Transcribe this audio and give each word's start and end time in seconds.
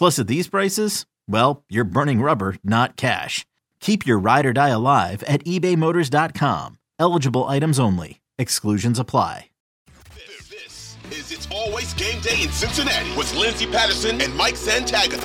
Plus, 0.00 0.18
at 0.18 0.28
these 0.28 0.48
prices, 0.48 1.04
well, 1.28 1.62
you're 1.68 1.84
burning 1.84 2.22
rubber, 2.22 2.56
not 2.64 2.96
cash. 2.96 3.44
Keep 3.80 4.06
your 4.06 4.18
ride 4.18 4.46
or 4.46 4.54
die 4.54 4.70
alive 4.70 5.22
at 5.24 5.44
ebaymotors.com. 5.44 6.78
Eligible 6.98 7.44
items 7.44 7.78
only. 7.78 8.22
Exclusions 8.38 8.98
apply. 8.98 9.50
This 10.14 10.96
is 11.12 11.32
It's 11.32 11.48
Always 11.52 11.92
Game 11.92 12.18
Day 12.22 12.40
in 12.40 12.48
Cincinnati 12.48 13.14
with 13.14 13.34
Lindsay 13.34 13.66
Patterson 13.66 14.22
and 14.22 14.34
Mike 14.34 14.54
Santagata. 14.54 15.20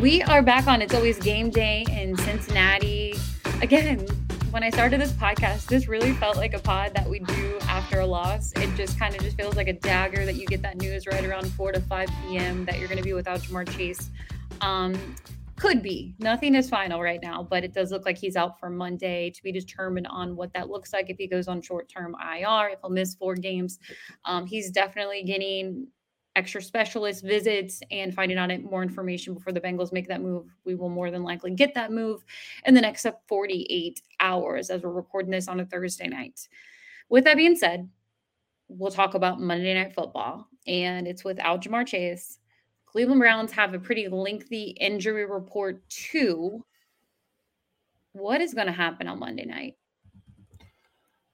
We 0.00 0.22
are 0.22 0.42
back 0.42 0.66
on 0.66 0.82
It's 0.82 0.92
Always 0.92 1.20
Game 1.20 1.50
Day 1.50 1.86
in 1.88 2.16
Cincinnati. 2.16 3.14
Again, 3.60 4.08
when 4.52 4.62
I 4.62 4.68
started 4.68 5.00
this 5.00 5.12
podcast, 5.12 5.64
this 5.64 5.88
really 5.88 6.12
felt 6.12 6.36
like 6.36 6.52
a 6.52 6.58
pod 6.58 6.92
that 6.94 7.08
we 7.08 7.20
do 7.20 7.58
after 7.62 8.00
a 8.00 8.06
loss. 8.06 8.52
It 8.52 8.68
just 8.76 8.98
kind 8.98 9.14
of 9.14 9.22
just 9.22 9.34
feels 9.34 9.56
like 9.56 9.66
a 9.66 9.72
dagger 9.72 10.26
that 10.26 10.34
you 10.34 10.46
get 10.46 10.60
that 10.60 10.76
news 10.76 11.06
right 11.06 11.24
around 11.24 11.50
4 11.52 11.72
to 11.72 11.80
5 11.80 12.08
p.m. 12.28 12.66
that 12.66 12.78
you're 12.78 12.86
going 12.86 12.98
to 12.98 13.02
be 13.02 13.14
without 13.14 13.40
Ja'Marr 13.40 13.66
Chase. 13.74 14.10
Um, 14.60 15.16
could 15.56 15.82
be. 15.82 16.14
Nothing 16.18 16.54
is 16.54 16.68
final 16.68 17.00
right 17.00 17.20
now, 17.22 17.42
but 17.42 17.64
it 17.64 17.72
does 17.72 17.90
look 17.90 18.04
like 18.04 18.18
he's 18.18 18.36
out 18.36 18.60
for 18.60 18.68
Monday 18.68 19.30
to 19.30 19.42
be 19.42 19.52
determined 19.52 20.06
on 20.08 20.36
what 20.36 20.52
that 20.52 20.68
looks 20.68 20.92
like 20.92 21.08
if 21.08 21.16
he 21.16 21.26
goes 21.26 21.48
on 21.48 21.62
short 21.62 21.88
term 21.88 22.14
IR, 22.20 22.68
if 22.68 22.80
he'll 22.82 22.90
miss 22.90 23.14
four 23.14 23.34
games. 23.34 23.78
Um, 24.26 24.44
he's 24.44 24.70
definitely 24.70 25.22
getting 25.22 25.86
extra 26.34 26.62
specialist 26.62 27.22
visits 27.22 27.82
and 27.90 28.14
finding 28.14 28.38
out 28.38 28.50
more 28.62 28.82
information 28.82 29.34
before 29.34 29.52
the 29.52 29.60
Bengals 29.60 29.92
make 29.92 30.08
that 30.08 30.22
move. 30.22 30.46
We 30.64 30.74
will 30.74 30.88
more 30.88 31.10
than 31.10 31.22
likely 31.22 31.50
get 31.50 31.74
that 31.74 31.92
move 31.92 32.24
in 32.64 32.74
the 32.74 32.80
next 32.80 33.06
48 33.28 34.00
hours 34.20 34.70
as 34.70 34.82
we're 34.82 34.90
recording 34.90 35.30
this 35.30 35.48
on 35.48 35.60
a 35.60 35.66
Thursday 35.66 36.08
night. 36.08 36.48
With 37.08 37.24
that 37.24 37.36
being 37.36 37.56
said, 37.56 37.88
we'll 38.68 38.90
talk 38.90 39.14
about 39.14 39.40
Monday 39.40 39.74
Night 39.74 39.94
Football, 39.94 40.48
and 40.66 41.06
it's 41.06 41.24
without 41.24 41.62
Ja'Marr 41.62 41.86
Chase. 41.86 42.38
Cleveland 42.86 43.20
Browns 43.20 43.52
have 43.52 43.74
a 43.74 43.78
pretty 43.78 44.08
lengthy 44.08 44.76
injury 44.80 45.26
report 45.26 45.86
too. 45.88 46.64
What 48.12 48.40
is 48.40 48.54
going 48.54 48.66
to 48.66 48.72
happen 48.72 49.08
on 49.08 49.18
Monday 49.18 49.44
night? 49.44 49.76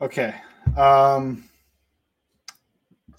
Okay. 0.00 0.34
Um, 0.76 1.48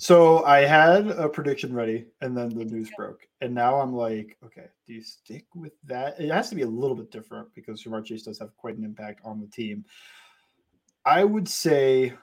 so 0.02 0.46
I 0.46 0.60
had 0.60 1.08
a 1.08 1.28
prediction 1.28 1.74
ready, 1.74 2.06
and 2.22 2.36
then 2.36 2.48
the 2.48 2.64
news 2.64 2.90
broke, 2.96 3.28
and 3.42 3.54
now 3.54 3.82
I'm 3.82 3.94
like, 3.94 4.38
okay, 4.46 4.68
do 4.88 4.94
you 4.94 5.02
stick 5.02 5.44
with 5.54 5.74
that? 5.84 6.18
It 6.18 6.32
has 6.32 6.48
to 6.52 6.56
be 6.56 6.62
a 6.62 6.68
little 6.68 6.96
bit 6.96 7.12
different 7.12 7.54
because 7.54 7.84
Ja'Marr 7.84 8.06
Chase 8.06 8.24
does 8.24 8.40
have 8.40 8.56
quite 8.56 8.78
an 8.78 8.86
impact 8.86 9.20
on 9.26 9.42
the 9.42 9.48
team. 9.48 9.84
I 11.04 11.26
would 11.26 11.50
say, 11.50 12.14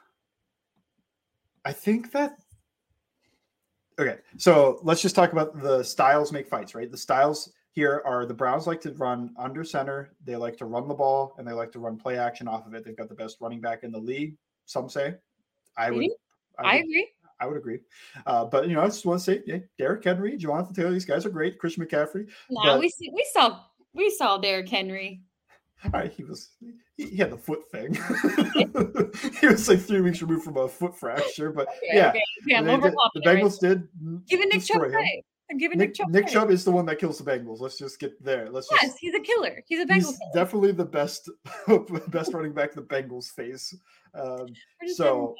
I 1.67 1.73
think 1.73 2.13
that. 2.13 2.39
Okay, 3.99 4.21
so 4.39 4.81
let's 4.83 5.03
just 5.03 5.15
talk 5.15 5.33
about 5.33 5.61
the 5.61 5.83
styles 5.83 6.33
make 6.33 6.49
fights, 6.49 6.75
right? 6.75 6.91
The 6.91 6.97
styles 6.97 7.53
here 7.73 8.01
are 8.07 8.25
the 8.25 8.33
Browns 8.33 8.67
like 8.67 8.81
to 8.81 8.93
run 8.95 9.35
under 9.39 9.65
center, 9.65 10.15
they 10.25 10.35
like 10.37 10.57
to 10.57 10.65
run 10.65 10.89
the 10.89 10.95
ball, 10.95 11.35
and 11.37 11.47
they 11.47 11.53
like 11.53 11.73
to 11.73 11.79
run 11.79 11.99
play 11.99 12.17
action 12.17 12.49
off 12.49 12.67
of 12.67 12.73
it. 12.73 12.87
They've 12.87 12.97
got 12.97 13.11
the 13.11 13.15
best 13.15 13.37
running 13.39 13.61
back 13.61 13.83
in 13.83 13.93
the 13.93 13.99
league. 13.99 14.35
Some 14.65 14.89
say. 14.89 15.17
I 15.77 15.91
would. 15.91 15.99
I, 16.59 16.63
would, 16.63 16.69
I 16.69 16.77
agree. 16.77 17.11
I 17.41 17.47
would 17.47 17.57
agree. 17.57 17.81
Uh, 18.27 18.45
but 18.45 18.69
you 18.69 18.75
know, 18.75 18.83
I 18.83 18.87
just 18.87 19.05
want 19.05 19.21
to 19.21 19.25
say, 19.25 19.43
yeah, 19.47 19.59
Derrick 19.79 20.05
Henry, 20.05 20.37
Jonathan 20.37 20.75
Taylor, 20.75 20.91
these 20.91 21.05
guys 21.05 21.27
are 21.27 21.31
great. 21.31 21.59
Christian 21.59 21.85
McCaffrey. 21.85 22.29
No, 22.51 22.79
we 22.79 22.89
see, 22.89 23.11
we 23.15 23.27
saw 23.33 23.61
we 23.95 24.11
saw 24.11 24.39
Derrick 24.39 24.69
Henry. 24.69 25.21
All 25.85 25.91
right, 25.91 26.11
he 26.11 26.25
was 26.25 26.51
he, 26.97 27.17
had 27.17 27.31
the 27.31 27.37
foot 27.37 27.61
thing. 27.71 27.93
he 29.41 29.47
was 29.47 29.69
like 29.69 29.81
three 29.81 30.01
weeks 30.01 30.23
removed 30.23 30.45
from 30.45 30.57
a 30.57 30.67
foot 30.69 30.99
fracture, 30.99 31.53
but 31.53 31.69
Okay, 31.69 31.79
yeah, 31.93 32.09
okay. 32.09 32.23
Yeah, 32.47 32.63
did- 32.63 32.83
the. 32.83 33.21
Bengals 33.21 33.61
did 33.61 33.87
Giving 34.27 34.49
Nick 34.49 34.65
Chubb 34.65 34.83
him. 34.85 34.95
I'm 35.49 35.59
giving 35.59 35.79
Nick, 35.79 35.91
Nick, 35.91 35.95
Chubb 35.95 36.09
Nick. 36.11 36.27
Chubb 36.27 36.51
is 36.51 36.65
the 36.65 36.73
one 36.73 36.87
that 36.87 36.99
kills 36.99 37.19
the 37.19 37.31
Bengals. 37.31 37.61
Let's 37.61 37.79
just 37.79 38.01
get 38.01 38.21
there. 38.25 38.51
Let's 38.51 38.69
Yes, 38.73 38.83
just. 38.87 38.99
he's 38.99 39.15
a 39.15 39.21
killer. 39.21 39.63
He's 39.67 39.79
a 39.81 39.85
Bengals 39.87 39.95
He's 39.95 40.07
killer. 40.19 40.31
definitely 40.35 40.73
the 40.73 40.85
best, 40.85 41.31
best 42.09 42.33
running 42.33 42.53
back 42.53 42.73
the 42.73 42.83
Bengals 42.83 43.27
face. 43.31 43.73
Um, 44.15 44.47
so 44.95 45.37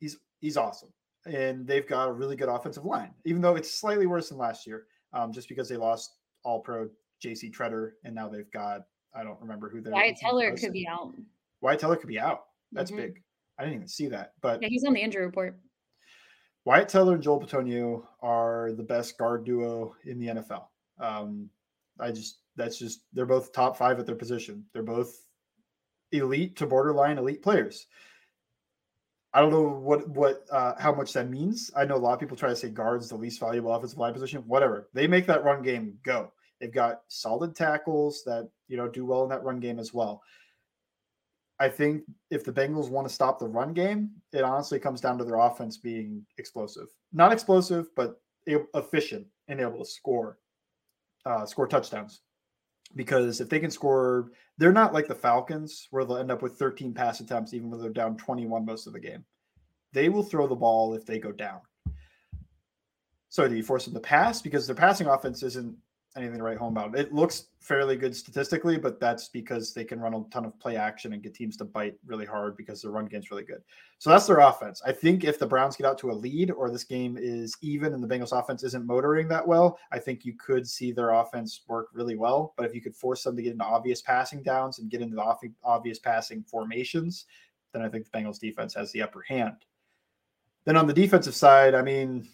he's 0.00 0.16
he's 0.40 0.56
awesome, 0.56 0.88
and 1.26 1.66
they've 1.66 1.86
got 1.86 2.08
a 2.08 2.12
really 2.12 2.36
good 2.36 2.48
offensive 2.48 2.84
line, 2.84 3.14
even 3.24 3.40
though 3.42 3.56
it's 3.56 3.74
slightly 3.80 4.06
worse 4.06 4.28
than 4.28 4.38
last 4.38 4.66
year, 4.66 4.86
um, 5.12 5.32
just 5.32 5.48
because 5.48 5.68
they 5.68 5.76
lost 5.76 6.16
All 6.44 6.60
Pro 6.60 6.88
J.C. 7.20 7.50
Tretter, 7.50 7.92
and 8.04 8.14
now 8.14 8.28
they've 8.28 8.50
got 8.50 8.82
I 9.16 9.22
don't 9.22 9.40
remember 9.40 9.68
who 9.68 9.80
they're. 9.80 9.92
Wyatt 9.92 10.16
Teller 10.16 10.50
was. 10.50 10.60
could 10.60 10.72
be 10.72 10.88
out. 10.88 11.14
Wyatt 11.60 11.78
Teller 11.78 11.96
could 11.96 12.08
be 12.08 12.18
out. 12.18 12.46
That's 12.72 12.90
Mhm. 12.90 12.96
big. 12.96 13.22
I 13.58 13.62
didn't 13.62 13.76
even 13.76 13.88
see 13.88 14.08
that, 14.08 14.32
but 14.40 14.60
Yeah, 14.60 14.68
he's 14.68 14.84
on 14.84 14.92
the 14.92 15.00
injury 15.00 15.24
report. 15.24 15.56
Wyatt 16.64 16.88
Teller 16.88 17.14
and 17.14 17.22
Joel 17.22 17.40
Bitonio 17.40 18.06
are 18.20 18.72
the 18.72 18.82
best 18.82 19.16
guard 19.18 19.44
duo 19.44 19.94
in 20.04 20.18
the 20.18 20.28
NFL. 20.28 20.68
Um, 20.98 21.48
I 22.00 22.10
just 22.10 22.40
that's 22.56 22.78
just 22.78 23.02
they're 23.12 23.26
both 23.26 23.52
top 23.52 23.76
five 23.76 23.98
at 24.00 24.06
their 24.06 24.14
position. 24.16 24.64
They're 24.72 24.82
both 24.82 25.28
elite 26.12 26.56
to 26.56 26.66
borderline 26.66 27.18
elite 27.18 27.42
players. 27.42 27.86
I 29.34 29.40
don't 29.40 29.50
know 29.50 29.68
what 29.68 30.08
what 30.08 30.46
uh, 30.50 30.74
how 30.78 30.94
much 30.94 31.12
that 31.12 31.28
means. 31.28 31.70
I 31.76 31.84
know 31.84 31.96
a 31.96 31.98
lot 31.98 32.14
of 32.14 32.20
people 32.20 32.36
try 32.36 32.48
to 32.48 32.56
say 32.56 32.70
guards 32.70 33.08
the 33.08 33.16
least 33.16 33.40
valuable 33.40 33.74
offensive 33.74 33.98
line 33.98 34.14
position. 34.14 34.44
Whatever 34.46 34.88
they 34.94 35.08
make 35.08 35.26
that 35.26 35.44
run 35.44 35.62
game 35.62 35.98
go. 36.04 36.32
They've 36.60 36.72
got 36.72 37.02
solid 37.08 37.56
tackles 37.56 38.22
that 38.24 38.48
you 38.68 38.76
know 38.76 38.88
do 38.88 39.04
well 39.04 39.24
in 39.24 39.28
that 39.30 39.42
run 39.42 39.58
game 39.58 39.80
as 39.80 39.92
well. 39.92 40.22
I 41.58 41.68
think 41.68 42.04
if 42.30 42.44
the 42.44 42.52
Bengals 42.52 42.90
want 42.90 43.08
to 43.08 43.14
stop 43.14 43.38
the 43.38 43.46
run 43.48 43.72
game, 43.72 44.10
it 44.32 44.42
honestly 44.42 44.78
comes 44.78 45.00
down 45.00 45.18
to 45.18 45.24
their 45.24 45.38
offense 45.38 45.78
being 45.78 46.24
explosive. 46.38 46.88
Not 47.12 47.32
explosive, 47.32 47.88
but 47.96 48.20
efficient 48.46 49.26
and 49.48 49.60
able 49.60 49.78
to 49.78 49.84
score 49.84 50.38
uh, 51.26 51.44
score 51.44 51.66
touchdowns. 51.66 52.20
Because 52.94 53.40
if 53.40 53.48
they 53.48 53.58
can 53.58 53.70
score, 53.70 54.30
they're 54.58 54.72
not 54.72 54.92
like 54.92 55.08
the 55.08 55.14
Falcons 55.14 55.88
where 55.90 56.04
they'll 56.04 56.18
end 56.18 56.30
up 56.30 56.42
with 56.42 56.58
13 56.58 56.94
pass 56.94 57.20
attempts 57.20 57.54
even 57.54 57.70
when 57.70 57.80
they're 57.80 57.90
down 57.90 58.16
21 58.16 58.64
most 58.64 58.86
of 58.86 58.92
the 58.92 59.00
game. 59.00 59.24
They 59.92 60.08
will 60.08 60.22
throw 60.22 60.46
the 60.46 60.54
ball 60.54 60.94
if 60.94 61.06
they 61.06 61.18
go 61.18 61.32
down. 61.32 61.60
So 63.28 63.48
do 63.48 63.56
you 63.56 63.64
force 63.64 63.84
them 63.84 63.94
to 63.94 64.00
pass 64.00 64.42
because 64.42 64.66
their 64.66 64.76
passing 64.76 65.08
offense 65.08 65.42
isn't 65.42 65.76
anything 66.16 66.38
to 66.38 66.44
write 66.44 66.58
home 66.58 66.76
about. 66.76 66.96
It 66.96 67.12
looks 67.12 67.46
fairly 67.60 67.96
good 67.96 68.14
statistically, 68.14 68.78
but 68.78 69.00
that's 69.00 69.28
because 69.28 69.74
they 69.74 69.84
can 69.84 69.98
run 69.98 70.14
a 70.14 70.22
ton 70.30 70.44
of 70.44 70.58
play 70.60 70.76
action 70.76 71.12
and 71.12 71.22
get 71.22 71.34
teams 71.34 71.56
to 71.56 71.64
bite 71.64 71.96
really 72.06 72.26
hard 72.26 72.56
because 72.56 72.82
their 72.82 72.92
run 72.92 73.06
game's 73.06 73.30
really 73.30 73.42
good. 73.42 73.62
So 73.98 74.10
that's 74.10 74.26
their 74.26 74.38
offense. 74.38 74.80
I 74.86 74.92
think 74.92 75.24
if 75.24 75.38
the 75.38 75.46
Browns 75.46 75.76
get 75.76 75.86
out 75.86 75.98
to 75.98 76.10
a 76.10 76.12
lead 76.12 76.50
or 76.50 76.70
this 76.70 76.84
game 76.84 77.16
is 77.18 77.56
even 77.62 77.94
and 77.94 78.02
the 78.02 78.06
Bengals 78.06 78.38
offense 78.38 78.62
isn't 78.62 78.86
motoring 78.86 79.26
that 79.28 79.46
well, 79.46 79.78
I 79.90 79.98
think 79.98 80.24
you 80.24 80.34
could 80.34 80.68
see 80.68 80.92
their 80.92 81.10
offense 81.10 81.62
work 81.66 81.88
really 81.92 82.16
well. 82.16 82.54
But 82.56 82.66
if 82.66 82.74
you 82.74 82.80
could 82.80 82.94
force 82.94 83.24
them 83.24 83.34
to 83.36 83.42
get 83.42 83.52
into 83.52 83.64
obvious 83.64 84.02
passing 84.02 84.42
downs 84.42 84.78
and 84.78 84.90
get 84.90 85.00
into 85.00 85.16
the 85.16 85.52
obvious 85.64 85.98
passing 85.98 86.44
formations, 86.44 87.26
then 87.72 87.82
I 87.82 87.88
think 87.88 88.04
the 88.10 88.16
Bengals 88.16 88.38
defense 88.38 88.74
has 88.74 88.92
the 88.92 89.02
upper 89.02 89.22
hand. 89.22 89.56
Then 90.64 90.76
on 90.76 90.86
the 90.86 90.94
defensive 90.94 91.34
side, 91.34 91.74
I 91.74 91.82
mean, 91.82 92.28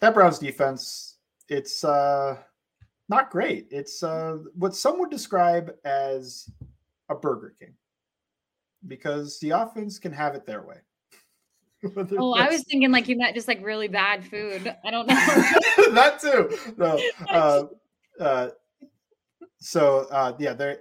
that 0.00 0.14
Browns 0.14 0.38
defense, 0.38 1.13
it's 1.48 1.84
uh, 1.84 2.36
not 3.08 3.30
great. 3.30 3.68
It's 3.70 4.02
uh, 4.02 4.38
what 4.54 4.74
some 4.74 4.98
would 5.00 5.10
describe 5.10 5.74
as 5.84 6.50
a 7.08 7.14
Burger 7.14 7.54
King 7.58 7.74
because 8.86 9.38
the 9.40 9.50
offense 9.50 9.98
can 9.98 10.12
have 10.12 10.34
it 10.34 10.46
their 10.46 10.62
way. 10.62 10.76
oh, 12.18 12.32
I 12.34 12.48
was 12.48 12.64
thinking 12.64 12.90
like 12.90 13.08
you 13.08 13.16
meant 13.16 13.34
just 13.34 13.48
like 13.48 13.62
really 13.62 13.88
bad 13.88 14.24
food. 14.24 14.74
I 14.84 14.90
don't 14.90 15.06
know. 15.06 15.14
that 15.92 16.18
too. 16.20 16.56
No. 16.76 17.00
Uh, 17.28 17.64
uh, 18.20 18.50
so 19.58 20.06
uh, 20.10 20.32
yeah, 20.38 20.52
they're 20.52 20.78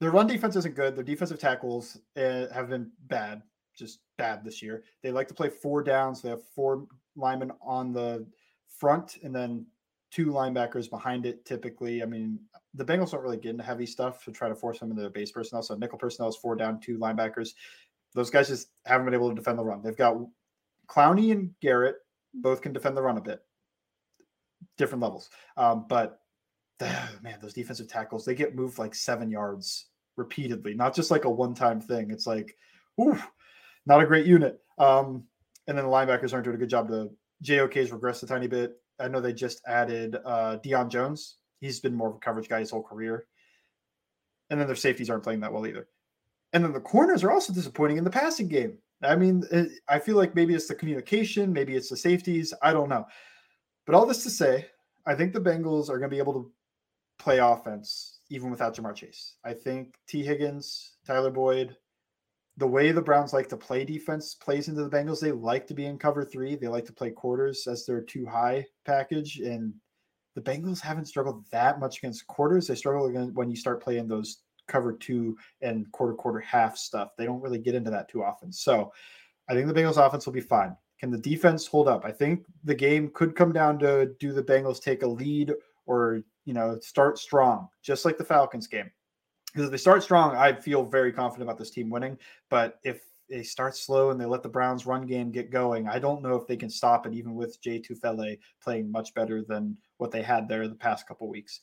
their 0.00 0.10
run 0.10 0.26
defense 0.26 0.56
isn't 0.56 0.74
good. 0.74 0.96
Their 0.96 1.04
defensive 1.04 1.38
tackles 1.38 1.98
uh, 2.16 2.46
have 2.52 2.70
been 2.70 2.90
bad, 3.08 3.42
just 3.76 4.00
bad 4.16 4.42
this 4.42 4.62
year. 4.62 4.84
They 5.02 5.12
like 5.12 5.28
to 5.28 5.34
play 5.34 5.50
four 5.50 5.82
downs. 5.82 6.22
They 6.22 6.30
have 6.30 6.42
four 6.54 6.86
linemen 7.16 7.52
on 7.60 7.92
the 7.92 8.26
front 8.78 9.18
and 9.22 9.34
then 9.34 9.66
two 10.10 10.26
linebackers 10.26 10.90
behind 10.90 11.26
it. 11.26 11.44
Typically, 11.44 12.02
I 12.02 12.06
mean, 12.06 12.38
the 12.74 12.84
Bengals 12.84 13.12
don't 13.12 13.22
really 13.22 13.36
get 13.36 13.50
into 13.50 13.64
heavy 13.64 13.86
stuff 13.86 14.24
to 14.24 14.32
try 14.32 14.48
to 14.48 14.54
force 14.54 14.78
them 14.78 14.90
into 14.90 15.02
their 15.02 15.10
base 15.10 15.32
personnel. 15.32 15.62
So 15.62 15.74
nickel 15.74 15.98
personnel 15.98 16.28
is 16.28 16.36
four 16.36 16.56
down, 16.56 16.80
two 16.80 16.98
linebackers. 16.98 17.50
Those 18.14 18.30
guys 18.30 18.48
just 18.48 18.68
haven't 18.86 19.04
been 19.04 19.14
able 19.14 19.28
to 19.28 19.34
defend 19.34 19.58
the 19.58 19.64
run. 19.64 19.82
They've 19.82 19.96
got 19.96 20.16
Clowney 20.88 21.32
and 21.32 21.50
Garrett 21.60 21.96
both 22.34 22.60
can 22.60 22.72
defend 22.72 22.96
the 22.96 23.02
run 23.02 23.18
a 23.18 23.22
bit, 23.22 23.40
different 24.78 25.02
levels. 25.02 25.30
Um, 25.56 25.86
but 25.88 26.20
man, 27.22 27.38
those 27.40 27.52
defensive 27.52 27.88
tackles 27.88 28.24
they 28.24 28.34
get 28.34 28.54
moved 28.54 28.78
like 28.78 28.94
seven 28.94 29.30
yards 29.30 29.86
repeatedly, 30.16 30.74
not 30.74 30.94
just 30.94 31.10
like 31.10 31.24
a 31.24 31.30
one-time 31.30 31.80
thing. 31.80 32.10
It's 32.10 32.26
like, 32.26 32.56
ooh, 33.00 33.18
not 33.86 34.02
a 34.02 34.06
great 34.06 34.26
unit. 34.26 34.58
Um, 34.78 35.24
and 35.66 35.76
then 35.78 35.84
the 35.84 35.90
linebackers 35.90 36.32
aren't 36.32 36.44
doing 36.44 36.56
a 36.56 36.60
good 36.60 36.70
job 36.70 36.88
to 36.88 37.10
JOK's 37.42 37.90
regressed 37.90 38.22
a 38.22 38.26
tiny 38.26 38.46
bit. 38.46 38.76
I 38.98 39.08
know 39.08 39.20
they 39.20 39.32
just 39.32 39.62
added 39.66 40.16
uh, 40.24 40.58
Deion 40.64 40.88
Jones. 40.90 41.36
He's 41.60 41.80
been 41.80 41.94
more 41.94 42.10
of 42.10 42.16
a 42.16 42.18
coverage 42.18 42.48
guy 42.48 42.60
his 42.60 42.70
whole 42.70 42.82
career. 42.82 43.26
And 44.50 44.60
then 44.60 44.66
their 44.66 44.76
safeties 44.76 45.10
aren't 45.10 45.22
playing 45.22 45.40
that 45.40 45.52
well 45.52 45.66
either. 45.66 45.88
And 46.52 46.64
then 46.64 46.72
the 46.72 46.80
corners 46.80 47.22
are 47.22 47.30
also 47.30 47.52
disappointing 47.52 47.96
in 47.96 48.04
the 48.04 48.10
passing 48.10 48.48
game. 48.48 48.78
I 49.02 49.16
mean, 49.16 49.44
it, 49.50 49.70
I 49.88 49.98
feel 49.98 50.16
like 50.16 50.34
maybe 50.34 50.54
it's 50.54 50.66
the 50.66 50.74
communication, 50.74 51.52
maybe 51.52 51.76
it's 51.76 51.88
the 51.88 51.96
safeties. 51.96 52.52
I 52.62 52.72
don't 52.72 52.88
know. 52.88 53.06
But 53.86 53.94
all 53.94 54.06
this 54.06 54.22
to 54.24 54.30
say, 54.30 54.66
I 55.06 55.14
think 55.14 55.32
the 55.32 55.40
Bengals 55.40 55.88
are 55.88 55.98
going 55.98 56.10
to 56.10 56.14
be 56.14 56.18
able 56.18 56.34
to 56.34 56.52
play 57.18 57.38
offense 57.38 58.20
even 58.28 58.50
without 58.50 58.74
Ja'Marr 58.74 58.94
Chase. 58.94 59.36
I 59.44 59.54
think 59.54 59.94
Tee 60.06 60.22
Higgins, 60.22 60.96
Tyler 61.06 61.30
Boyd, 61.30 61.76
the 62.60 62.66
way 62.66 62.92
the 62.92 63.00
Browns 63.00 63.32
like 63.32 63.48
to 63.48 63.56
play 63.56 63.86
defense 63.86 64.34
plays 64.34 64.68
into 64.68 64.84
the 64.84 64.90
Bengals. 64.90 65.18
They 65.18 65.32
like 65.32 65.66
to 65.68 65.74
be 65.74 65.86
in 65.86 65.98
cover 65.98 66.24
three. 66.24 66.54
They 66.54 66.68
like 66.68 66.84
to 66.84 66.92
play 66.92 67.10
quarters 67.10 67.66
as 67.66 67.86
their 67.86 68.02
too 68.02 68.26
high 68.26 68.66
package. 68.84 69.38
And 69.38 69.72
the 70.34 70.42
Bengals 70.42 70.78
haven't 70.78 71.06
struggled 71.06 71.46
that 71.50 71.80
much 71.80 71.98
against 71.98 72.26
quarters. 72.26 72.66
They 72.66 72.74
struggle 72.74 73.10
when 73.32 73.50
you 73.50 73.56
start 73.56 73.82
playing 73.82 74.08
those 74.08 74.42
cover 74.68 74.92
two 74.92 75.38
and 75.62 75.90
quarter 75.92 76.12
quarter 76.12 76.38
half 76.40 76.76
stuff. 76.76 77.12
They 77.16 77.24
don't 77.24 77.40
really 77.40 77.58
get 77.58 77.74
into 77.74 77.90
that 77.90 78.10
too 78.10 78.22
often. 78.22 78.52
So 78.52 78.92
I 79.48 79.54
think 79.54 79.66
the 79.66 79.74
Bengals 79.74 79.96
offense 79.96 80.26
will 80.26 80.34
be 80.34 80.40
fine. 80.40 80.76
Can 80.98 81.10
the 81.10 81.18
defense 81.18 81.66
hold 81.66 81.88
up? 81.88 82.04
I 82.04 82.12
think 82.12 82.44
the 82.62 82.74
game 82.74 83.10
could 83.14 83.34
come 83.34 83.54
down 83.54 83.78
to 83.78 84.12
do 84.20 84.34
the 84.34 84.42
Bengals 84.42 84.82
take 84.82 85.02
a 85.02 85.08
lead 85.08 85.54
or 85.86 86.20
you 86.44 86.52
know 86.52 86.78
start 86.80 87.18
strong, 87.18 87.68
just 87.82 88.04
like 88.04 88.18
the 88.18 88.24
Falcons 88.24 88.66
game 88.66 88.90
because 89.52 89.66
if 89.66 89.70
they 89.70 89.76
start 89.76 90.02
strong, 90.02 90.36
I 90.36 90.52
feel 90.52 90.84
very 90.84 91.12
confident 91.12 91.48
about 91.48 91.58
this 91.58 91.70
team 91.70 91.90
winning. 91.90 92.18
But 92.48 92.78
if 92.84 93.02
they 93.28 93.42
start 93.42 93.76
slow 93.76 94.10
and 94.10 94.20
they 94.20 94.26
let 94.26 94.42
the 94.42 94.48
Browns 94.48 94.86
run 94.86 95.06
game 95.06 95.30
get 95.30 95.50
going, 95.50 95.88
I 95.88 95.98
don't 95.98 96.22
know 96.22 96.34
if 96.34 96.46
they 96.46 96.56
can 96.56 96.70
stop 96.70 97.06
it, 97.06 97.14
even 97.14 97.34
with 97.34 97.60
Jay 97.60 97.80
Tufele 97.80 98.38
playing 98.62 98.90
much 98.90 99.14
better 99.14 99.42
than 99.42 99.76
what 99.98 100.10
they 100.10 100.22
had 100.22 100.48
there 100.48 100.66
the 100.68 100.74
past 100.74 101.06
couple 101.06 101.28
weeks. 101.28 101.60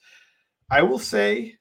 I 0.70 0.82
will 0.82 1.00
say 1.00 1.56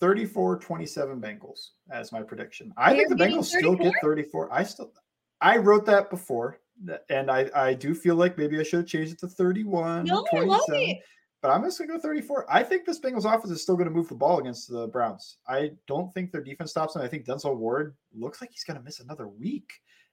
34 0.00 0.58
27 0.58 1.20
Bengals 1.20 1.70
as 1.90 2.12
my 2.12 2.22
prediction. 2.22 2.72
I 2.76 2.94
You're 2.94 3.08
think 3.08 3.18
the 3.18 3.24
Bengals 3.24 3.50
34? 3.52 3.58
still 3.60 3.76
get 3.76 3.94
34. 4.02 4.52
I 4.52 4.62
still 4.62 4.92
I 5.40 5.56
wrote 5.56 5.86
that 5.86 6.10
before 6.10 6.60
and 7.08 7.30
I 7.30 7.50
I 7.54 7.74
do 7.74 7.94
feel 7.94 8.14
like 8.14 8.38
maybe 8.38 8.58
I 8.58 8.62
should 8.62 8.80
have 8.80 8.86
changed 8.86 9.12
it 9.12 9.18
to 9.20 9.28
31 9.28 10.04
no, 10.04 10.24
27 10.30 10.96
but 11.40 11.50
I'm 11.50 11.62
just 11.62 11.78
going 11.78 11.88
to 11.88 11.96
go 11.96 12.00
34. 12.00 12.46
I 12.48 12.62
think 12.62 12.84
this 12.84 12.98
Bengals 12.98 13.24
offense 13.24 13.50
is 13.50 13.62
still 13.62 13.76
going 13.76 13.88
to 13.88 13.94
move 13.94 14.08
the 14.08 14.14
ball 14.14 14.38
against 14.38 14.70
the 14.70 14.88
Browns. 14.88 15.36
I 15.46 15.70
don't 15.86 16.12
think 16.12 16.32
their 16.32 16.42
defense 16.42 16.70
stops 16.70 16.94
them. 16.94 17.02
I 17.02 17.08
think 17.08 17.26
Denzel 17.26 17.56
Ward 17.56 17.94
looks 18.12 18.40
like 18.40 18.50
he's 18.50 18.64
going 18.64 18.76
to 18.76 18.82
miss 18.82 19.00
another 19.00 19.28
week. 19.28 19.70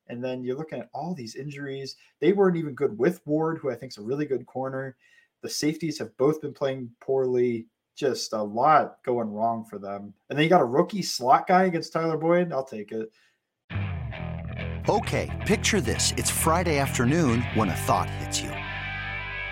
And 0.07 0.23
then 0.23 0.43
you're 0.43 0.57
looking 0.57 0.79
at 0.79 0.89
all 0.93 1.15
these 1.15 1.35
injuries. 1.35 1.95
They 2.19 2.31
weren't 2.31 2.57
even 2.57 2.75
good 2.75 2.95
with 2.97 3.25
Ward, 3.25 3.57
who 3.57 3.71
I 3.71 3.75
think 3.75 3.91
is 3.91 3.97
a 3.97 4.03
really 4.03 4.25
good 4.25 4.45
corner. 4.45 4.95
The 5.41 5.49
safeties 5.49 5.97
have 5.99 6.15
both 6.17 6.41
been 6.41 6.53
playing 6.53 6.91
poorly. 7.01 7.65
Just 7.95 8.33
a 8.33 8.43
lot 8.43 8.97
going 9.03 9.31
wrong 9.31 9.65
for 9.65 9.79
them. 9.79 10.13
And 10.29 10.37
then 10.37 10.43
you 10.43 10.49
got 10.49 10.61
a 10.61 10.65
rookie 10.65 11.01
slot 11.01 11.47
guy 11.47 11.63
against 11.63 11.93
Tyler 11.93 12.17
Boyd. 12.17 12.51
I'll 12.51 12.63
take 12.63 12.91
it. 12.91 13.11
Okay, 14.87 15.43
picture 15.47 15.81
this. 15.81 16.13
It's 16.17 16.29
Friday 16.29 16.77
afternoon 16.77 17.41
when 17.55 17.69
a 17.69 17.75
thought 17.75 18.09
hits 18.09 18.41
you. 18.41 18.54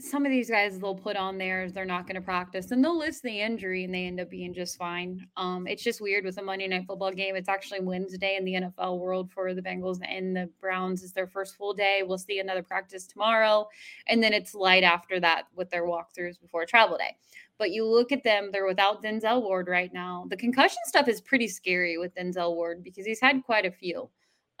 some 0.00 0.24
of 0.24 0.30
these 0.30 0.48
guys 0.48 0.78
they'll 0.78 0.94
put 0.94 1.16
on 1.16 1.38
there 1.38 1.70
they're 1.70 1.84
not 1.84 2.06
going 2.06 2.14
to 2.14 2.20
practice 2.20 2.70
and 2.70 2.84
they'll 2.84 2.96
list 2.96 3.22
the 3.24 3.40
injury 3.40 3.82
and 3.82 3.92
they 3.92 4.04
end 4.04 4.20
up 4.20 4.30
being 4.30 4.54
just 4.54 4.78
fine. 4.78 5.26
Um, 5.36 5.66
it's 5.66 5.82
just 5.82 6.00
weird 6.00 6.24
with 6.24 6.38
a 6.38 6.42
Monday 6.42 6.68
night 6.68 6.84
football 6.86 7.10
game. 7.10 7.34
It's 7.34 7.48
actually 7.48 7.80
Wednesday 7.80 8.36
in 8.36 8.44
the 8.44 8.54
NFL 8.54 8.98
world 8.98 9.30
for 9.32 9.54
the 9.54 9.62
Bengals 9.62 9.98
and 10.08 10.36
the 10.36 10.48
Browns 10.60 11.02
is 11.02 11.12
their 11.12 11.26
first 11.26 11.56
full 11.56 11.74
day. 11.74 12.02
We'll 12.06 12.18
see 12.18 12.38
another 12.38 12.62
practice 12.62 13.06
tomorrow. 13.06 13.68
And 14.06 14.22
then 14.22 14.32
it's 14.32 14.54
light 14.54 14.84
after 14.84 15.18
that 15.18 15.46
with 15.56 15.68
their 15.70 15.84
walkthroughs 15.84 16.40
before 16.40 16.64
travel 16.64 16.96
day. 16.96 17.16
But 17.58 17.72
you 17.72 17.84
look 17.84 18.12
at 18.12 18.22
them, 18.22 18.50
they're 18.52 18.66
without 18.66 19.02
Denzel 19.02 19.42
Ward 19.42 19.66
right 19.66 19.92
now. 19.92 20.26
The 20.30 20.36
concussion 20.36 20.78
stuff 20.86 21.08
is 21.08 21.20
pretty 21.20 21.48
scary 21.48 21.98
with 21.98 22.14
Denzel 22.14 22.54
Ward 22.54 22.84
because 22.84 23.04
he's 23.04 23.20
had 23.20 23.42
quite 23.44 23.66
a 23.66 23.70
few. 23.72 24.08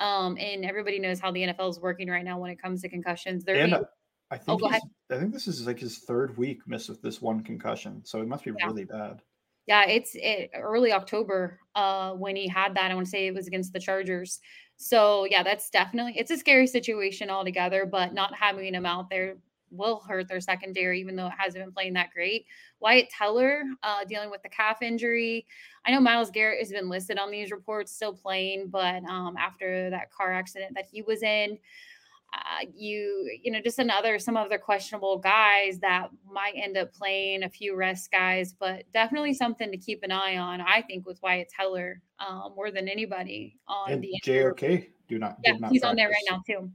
Um, 0.00 0.36
and 0.38 0.64
everybody 0.64 0.98
knows 0.98 1.20
how 1.20 1.30
the 1.30 1.42
NFL 1.42 1.70
is 1.70 1.80
working 1.80 2.08
right 2.08 2.24
now 2.24 2.40
when 2.40 2.50
it 2.50 2.60
comes 2.60 2.82
to 2.82 2.88
concussions. 2.88 3.44
They're 3.44 3.56
and, 3.56 3.70
being- 3.70 3.84
I 4.30 4.36
oh, 4.36 4.58
think 4.58 4.62
oh, 4.62 5.14
I 5.14 5.18
think 5.18 5.32
this 5.32 5.48
is 5.48 5.66
like 5.66 5.78
his 5.78 5.98
third 5.98 6.36
week 6.36 6.60
missed 6.66 6.88
with 6.88 7.00
this 7.00 7.22
one 7.22 7.42
concussion, 7.42 8.02
so 8.04 8.20
it 8.20 8.28
must 8.28 8.44
be 8.44 8.52
yeah. 8.58 8.66
really 8.66 8.84
bad. 8.84 9.22
Yeah, 9.66 9.86
it's 9.86 10.12
it, 10.14 10.50
early 10.54 10.92
October 10.92 11.60
uh, 11.74 12.12
when 12.12 12.36
he 12.36 12.48
had 12.48 12.74
that. 12.74 12.90
I 12.90 12.94
want 12.94 13.06
to 13.06 13.10
say 13.10 13.26
it 13.26 13.34
was 13.34 13.46
against 13.46 13.72
the 13.72 13.80
Chargers. 13.80 14.40
So 14.76 15.26
yeah, 15.30 15.42
that's 15.42 15.70
definitely 15.70 16.14
it's 16.16 16.30
a 16.30 16.36
scary 16.36 16.66
situation 16.66 17.30
altogether. 17.30 17.86
But 17.86 18.14
not 18.14 18.34
having 18.34 18.74
him 18.74 18.86
out 18.86 19.10
there 19.10 19.36
will 19.70 20.00
hurt 20.08 20.28
their 20.28 20.40
secondary, 20.40 21.00
even 21.00 21.16
though 21.16 21.26
it 21.26 21.34
hasn't 21.36 21.64
been 21.64 21.72
playing 21.72 21.94
that 21.94 22.10
great. 22.14 22.46
Wyatt 22.80 23.08
Teller 23.10 23.62
uh, 23.82 24.04
dealing 24.04 24.30
with 24.30 24.42
the 24.42 24.48
calf 24.48 24.82
injury. 24.82 25.46
I 25.84 25.90
know 25.90 26.00
Myles 26.00 26.30
Garrett 26.30 26.60
has 26.60 26.70
been 26.70 26.88
listed 26.88 27.18
on 27.18 27.30
these 27.30 27.50
reports, 27.50 27.92
still 27.92 28.14
playing, 28.14 28.68
but 28.68 29.04
um, 29.04 29.36
after 29.38 29.90
that 29.90 30.10
car 30.10 30.32
accident 30.32 30.72
that 30.74 30.86
he 30.90 31.02
was 31.02 31.22
in, 31.22 31.58
uh, 32.34 32.66
you 32.74 33.38
you 33.42 33.50
know 33.50 33.60
just 33.60 33.78
another 33.78 34.18
some 34.18 34.36
other 34.36 34.58
questionable 34.58 35.18
guys 35.18 35.78
that 35.78 36.08
might 36.30 36.52
end 36.56 36.76
up 36.76 36.92
playing 36.92 37.42
a 37.42 37.48
few 37.48 37.74
rest 37.74 38.10
guys 38.10 38.52
but 38.52 38.84
definitely 38.92 39.32
something 39.32 39.70
to 39.70 39.78
keep 39.78 40.02
an 40.02 40.12
eye 40.12 40.36
on 40.36 40.60
i 40.60 40.82
think 40.82 41.06
with 41.06 41.18
wyatt 41.22 41.48
teller 41.48 42.02
um, 42.20 42.52
more 42.54 42.70
than 42.70 42.88
anybody 42.88 43.56
on 43.66 43.92
and 43.92 44.02
the 44.02 44.12
jok 44.24 44.86
do 45.08 45.18
not 45.18 45.38
yeah 45.42 45.52
not 45.52 45.70
he's 45.70 45.80
practice. 45.80 45.88
on 45.88 45.96
there 45.96 46.08
right 46.08 46.24
now 46.28 46.42
too 46.46 46.70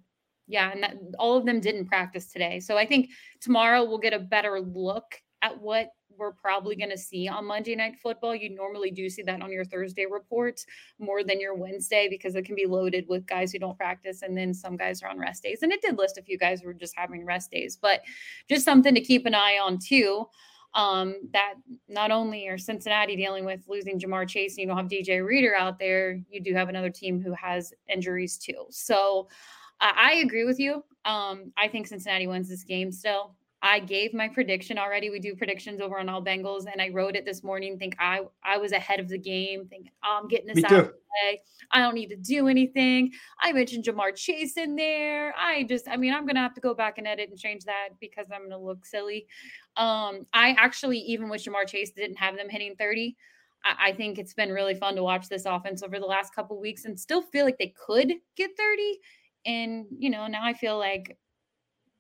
yeah 0.48 0.72
and 0.72 0.82
that, 0.82 0.96
all 1.20 1.38
of 1.38 1.46
them 1.46 1.60
didn't 1.60 1.86
practice 1.86 2.32
today 2.32 2.60
so 2.60 2.76
i 2.76 2.86
think 2.86 3.10
tomorrow 3.40 3.84
we'll 3.84 4.00
get 4.00 4.14
a 4.14 4.20
better 4.20 4.60
look 4.60 5.22
at 5.44 5.62
what 5.62 5.90
we're 6.18 6.32
probably 6.32 6.76
going 6.76 6.90
to 6.90 6.98
see 6.98 7.28
on 7.28 7.46
Monday 7.46 7.76
Night 7.76 7.96
Football. 8.02 8.36
You 8.36 8.50
normally 8.50 8.92
do 8.92 9.10
see 9.10 9.24
that 9.24 9.42
on 9.42 9.52
your 9.52 9.66
Thursday 9.66 10.06
reports 10.06 10.66
more 11.00 11.24
than 11.24 11.40
your 11.40 11.56
Wednesday 11.56 12.08
because 12.10 12.36
it 12.36 12.46
can 12.46 12.56
be 12.56 12.66
loaded 12.66 13.06
with 13.08 13.26
guys 13.26 13.52
who 13.52 13.60
don't 13.60 13.78
practice 13.78 14.22
and 14.22 14.38
then 14.38 14.54
some 14.54 14.78
guys 14.78 15.02
are 15.02 15.10
on 15.10 15.20
rest 15.20 15.44
days. 15.44 15.64
And 15.64 15.72
it 15.72 15.82
did 15.82 15.98
list 15.98 16.18
a 16.18 16.24
few 16.24 16.38
guys 16.38 16.62
who 16.62 16.68
were 16.68 16.74
just 16.74 16.98
having 16.98 17.26
rest 17.26 17.52
days, 17.52 17.78
but 17.82 18.02
just 18.50 18.66
something 18.66 18.96
to 18.96 19.02
keep 19.02 19.26
an 19.26 19.36
eye 19.36 19.60
on 19.64 19.80
too. 19.80 20.26
Um, 20.76 21.16
that 21.34 21.54
not 21.88 22.10
only 22.10 22.48
are 22.48 22.58
Cincinnati 22.58 23.16
dealing 23.16 23.46
with 23.46 23.62
losing 23.68 24.00
Ja'Marr 24.00 24.28
Chase, 24.28 24.54
and 24.54 24.62
you 24.62 24.68
don't 24.68 24.78
have 24.78 24.88
DJ 24.88 25.24
Reader 25.24 25.54
out 25.56 25.78
there, 25.78 26.20
you 26.32 26.42
do 26.42 26.56
have 26.56 26.68
another 26.68 26.90
team 26.90 27.22
who 27.22 27.32
has 27.34 27.74
injuries 27.88 28.40
too. 28.40 28.66
So 28.72 29.28
I 29.80 30.22
agree 30.24 30.46
with 30.46 30.60
you. 30.60 30.84
Um, 31.06 31.52
I 31.58 31.68
think 31.68 31.88
Cincinnati 31.88 32.26
wins 32.28 32.50
this 32.50 32.64
game 32.64 32.92
still. 32.92 33.36
I 33.66 33.80
gave 33.80 34.14
my 34.14 34.28
prediction 34.28 34.78
already. 34.78 35.10
We 35.10 35.22
do 35.22 35.36
predictions 35.36 35.80
over 35.80 35.98
on 35.98 36.10
All 36.10 36.22
Bengals, 36.22 36.66
and 36.70 36.82
I 36.82 36.90
wrote 36.90 37.16
it 37.16 37.24
this 37.24 37.44
morning. 37.44 37.80
Think 37.80 37.96
I 37.98 38.20
I 38.44 38.58
was 38.58 38.74
ahead 38.74 39.00
of 39.00 39.08
the 39.08 39.18
game. 39.18 39.68
Think 39.68 39.88
oh, 40.04 40.20
I'm 40.22 40.28
getting 40.28 40.48
this 40.48 40.58
Me 40.58 40.64
out 40.66 40.70
too. 40.70 40.76
of 40.76 40.86
the 40.88 40.92
way. 40.92 41.42
I 41.72 41.80
don't 41.80 41.96
need 41.96 42.10
to 42.10 42.18
do 42.18 42.50
anything. 42.50 43.14
I 43.40 43.54
mentioned 43.54 43.86
Ja'Marr 43.86 44.18
Chase 44.18 44.58
in 44.58 44.76
there. 44.76 45.34
I 45.38 45.64
just, 45.64 45.88
I 45.88 45.96
mean, 45.96 46.14
I'm 46.14 46.26
gonna 46.26 46.42
have 46.42 46.54
to 46.56 46.62
go 46.62 46.74
back 46.74 46.98
and 46.98 47.08
edit 47.08 47.30
and 47.30 47.40
change 47.40 47.64
that 47.64 47.90
because 48.02 48.28
I'm 48.34 48.50
gonna 48.50 48.62
look 48.62 48.86
silly. 48.86 49.28
Um, 49.78 50.28
I 50.34 50.56
actually, 50.60 51.00
even 51.00 51.30
with 51.30 51.46
Ja'Marr 51.46 51.68
Chase, 51.68 51.92
didn't 51.92 52.18
have 52.18 52.36
them 52.36 52.50
hitting 52.50 52.76
30. 52.76 53.16
I, 53.64 53.76
I 53.90 53.92
think 53.94 54.20
it's 54.20 54.34
been 54.34 54.52
really 54.52 54.76
fun 54.76 54.98
to 54.98 55.04
watch 55.04 55.30
this 55.30 55.46
offense 55.46 55.84
over 55.84 56.02
the 56.02 56.06
last 56.06 56.36
couple 56.36 56.60
weeks 56.60 56.84
and 56.84 57.00
still 57.00 57.22
feel 57.22 57.46
like 57.46 57.58
they 57.58 57.74
could 57.88 58.12
get 58.36 58.52
30. 58.58 59.00
And 59.46 59.86
you 59.98 60.10
know, 60.10 60.28
now 60.28 60.44
I 60.44 60.54
feel 60.54 60.78
like 60.78 61.18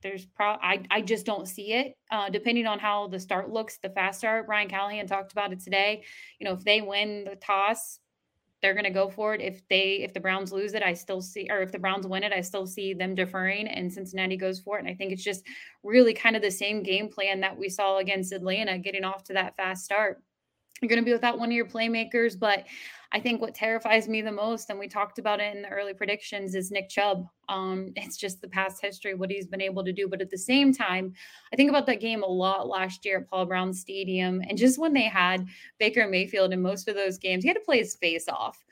there's 0.04 0.26
pro 0.26 0.48
I, 0.62 0.84
I 0.92 1.02
just 1.02 1.26
don't 1.26 1.48
see 1.48 1.74
it. 1.74 1.98
Uh, 2.12 2.30
depending 2.30 2.68
on 2.68 2.80
how 2.80 3.08
the 3.08 3.20
start 3.20 3.50
looks, 3.50 3.78
the 3.78 3.90
fast 3.90 4.20
start, 4.20 4.46
Brian 4.46 4.70
Callahan 4.70 5.08
talked 5.08 5.32
about 5.32 5.52
it 5.52 5.60
today. 5.60 6.04
You 6.40 6.46
know, 6.46 6.54
if 6.54 6.64
they 6.64 6.82
win 6.82 7.24
the 7.24 7.36
toss, 7.36 8.00
they're 8.62 8.76
gonna 8.76 8.92
go 8.92 9.10
for 9.10 9.34
it. 9.34 9.42
If 9.42 9.68
they 9.70 10.02
if 10.04 10.14
the 10.14 10.20
Browns 10.20 10.52
lose 10.52 10.74
it, 10.74 10.84
I 10.84 10.94
still 10.94 11.22
see 11.22 11.48
or 11.50 11.62
if 11.62 11.72
the 11.72 11.80
Browns 11.80 12.06
win 12.06 12.24
it, 12.24 12.32
I 12.32 12.42
still 12.42 12.68
see 12.68 12.94
them 12.94 13.16
deferring 13.16 13.68
and 13.68 13.92
Cincinnati 13.92 14.38
goes 14.38 14.60
for 14.60 14.78
it. 14.78 14.82
And 14.82 14.90
I 14.90 14.94
think 14.94 15.12
it's 15.12 15.24
just 15.24 15.44
really 15.84 16.14
kind 16.14 16.36
of 16.36 16.42
the 16.42 16.52
same 16.52 16.84
game 16.84 17.10
plan 17.10 17.40
that 17.40 17.58
we 17.58 17.70
saw 17.70 17.98
against 17.98 18.32
Atlanta, 18.32 18.78
getting 18.78 19.04
off 19.04 19.24
to 19.26 19.34
that 19.34 19.56
fast 19.58 19.86
start. 19.86 20.22
You're 20.82 20.90
going 20.90 21.02
to 21.02 21.06
be 21.06 21.14
without 21.14 21.40
one 21.40 21.48
of 21.48 21.54
your 21.54 21.66
playmakers, 21.66 22.38
but 22.38 22.66
I 23.16 23.20
think 23.20 23.42
what 23.42 23.54
terrifies 23.54 24.10
me 24.10 24.24
the 24.24 24.32
most, 24.32 24.72
and 24.72 24.80
we 24.80 24.88
talked 24.88 25.20
about 25.20 25.40
it 25.40 25.56
in 25.56 25.62
the 25.62 25.70
early 25.70 25.94
predictions, 25.94 26.56
is 26.56 26.72
Nick 26.72 26.90
Chubb. 26.90 27.28
Um, 27.48 27.92
it's 27.96 28.18
just 28.18 28.42
the 28.42 28.48
past 28.48 28.82
history, 28.82 29.14
what 29.14 29.30
he's 29.30 29.46
been 29.46 29.62
able 29.62 29.84
to 29.84 29.94
do. 29.94 30.08
But 30.08 30.22
at 30.22 30.32
the 30.32 30.38
same 30.38 30.74
time, 30.74 31.14
I 31.54 31.56
think 31.56 31.70
about 31.70 31.86
that 31.86 32.02
game 32.02 32.24
a 32.24 32.28
lot 32.28 32.68
last 32.68 33.06
year 33.06 33.20
at 33.20 33.30
Paul 33.30 33.46
Brown 33.46 33.72
Stadium, 33.72 34.42
and 34.50 34.58
just 34.58 34.80
when 34.80 34.94
they 34.94 35.04
had 35.04 35.48
Baker 35.78 36.08
Mayfield 36.08 36.54
in 36.54 36.62
most 36.62 36.88
of 36.88 36.96
those 36.96 37.20
games, 37.20 37.44
he 37.44 37.48
had 37.50 37.58
to 37.58 37.62
play 37.62 37.78
his 37.78 37.96
face 37.96 38.28
off. 38.28 38.64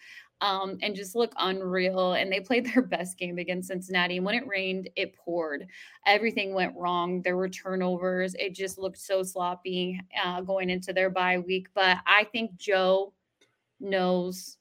Um, 0.44 0.80
and 0.82 0.96
just 0.96 1.16
look 1.16 1.34
unreal. 1.38 2.14
And 2.14 2.32
they 2.32 2.40
played 2.40 2.66
their 2.66 2.82
best 2.82 3.20
game 3.20 3.38
against 3.38 3.68
Cincinnati. 3.68 4.18
And 4.18 4.26
when 4.26 4.34
it 4.34 4.48
rained, 4.48 4.90
it 4.96 5.16
poured. 5.16 5.68
Everything 6.08 6.56
went 6.56 6.76
wrong. 6.76 7.22
There 7.22 7.38
were 7.38 7.48
turnovers. 7.48 8.34
It 8.34 8.56
just 8.56 8.80
looked 8.80 8.98
so 8.98 9.22
sloppy 9.22 10.02
uh, 10.26 10.42
going 10.42 10.72
into 10.72 10.94
their 10.94 11.12
bye 11.12 11.38
week. 11.38 11.68
But 11.76 12.00
I 12.08 12.24
think 12.24 12.56
Joe 12.58 13.14
knows 13.82 14.58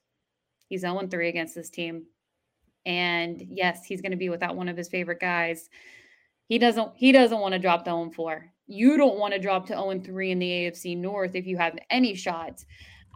he's 0.67 0.81
0 0.81 1.07
3 1.07 1.29
against 1.29 1.55
this 1.55 1.69
team. 1.69 2.05
And 2.85 3.41
yes, 3.47 3.85
he's 3.85 4.01
going 4.01 4.11
to 4.11 4.17
be 4.17 4.29
without 4.29 4.55
one 4.55 4.67
of 4.67 4.77
his 4.77 4.89
favorite 4.89 5.19
guys. 5.19 5.69
He 6.47 6.57
doesn't 6.57 6.91
he 6.95 7.11
doesn't 7.11 7.39
want 7.39 7.53
to 7.53 7.59
drop 7.59 7.85
to 7.85 7.91
0 7.91 8.11
4. 8.15 8.45
You 8.67 8.97
don't 8.97 9.19
want 9.19 9.33
to 9.33 9.39
drop 9.39 9.67
to 9.67 9.73
0 9.73 10.01
3 10.03 10.31
in 10.31 10.39
the 10.39 10.49
AFC 10.49 10.97
North 10.97 11.35
if 11.35 11.45
you 11.45 11.57
have 11.57 11.77
any 11.89 12.15
shots 12.15 12.65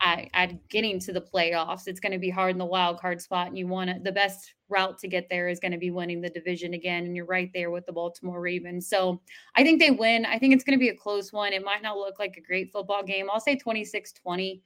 at, 0.02 0.28
at 0.34 0.68
getting 0.70 1.00
to 1.00 1.14
the 1.14 1.22
playoffs. 1.22 1.88
It's 1.88 2.00
going 2.00 2.12
to 2.12 2.20
be 2.20 2.30
hard 2.30 2.52
in 2.52 2.58
the 2.58 2.66
wild 2.66 3.00
card 3.00 3.22
spot, 3.22 3.48
and 3.48 3.58
you 3.58 3.68
want 3.68 3.90
to, 3.90 4.00
the 4.02 4.12
best 4.12 4.54
route 4.70 4.98
to 5.00 5.08
get 5.08 5.30
there 5.30 5.48
is 5.48 5.60
going 5.60 5.72
to 5.72 5.78
be 5.78 5.92
winning 5.92 6.22
the 6.22 6.30
division 6.30 6.74
again. 6.74 7.06
And 7.06 7.16
you're 7.16 7.26
right 7.26 7.52
there 7.54 7.72
with 7.72 7.86
the 7.86 7.94
Baltimore 7.94 8.42
Ravens. 8.42 8.88
So 8.88 9.22
I 9.56 9.64
think 9.64 9.80
they 9.80 9.92
win. 9.92 10.26
I 10.26 10.40
think 10.40 10.54
it's 10.54 10.64
going 10.64 10.78
to 10.78 10.84
be 10.84 10.90
a 10.90 10.96
close 10.96 11.32
one. 11.32 11.54
It 11.54 11.64
might 11.64 11.84
not 11.84 11.98
look 11.98 12.20
like 12.20 12.38
a 12.38 12.42
great 12.42 12.72
football 12.72 13.04
game. 13.04 13.28
I'll 13.32 13.40
say 13.40 13.56
26 13.56 14.14
20. 14.14 14.62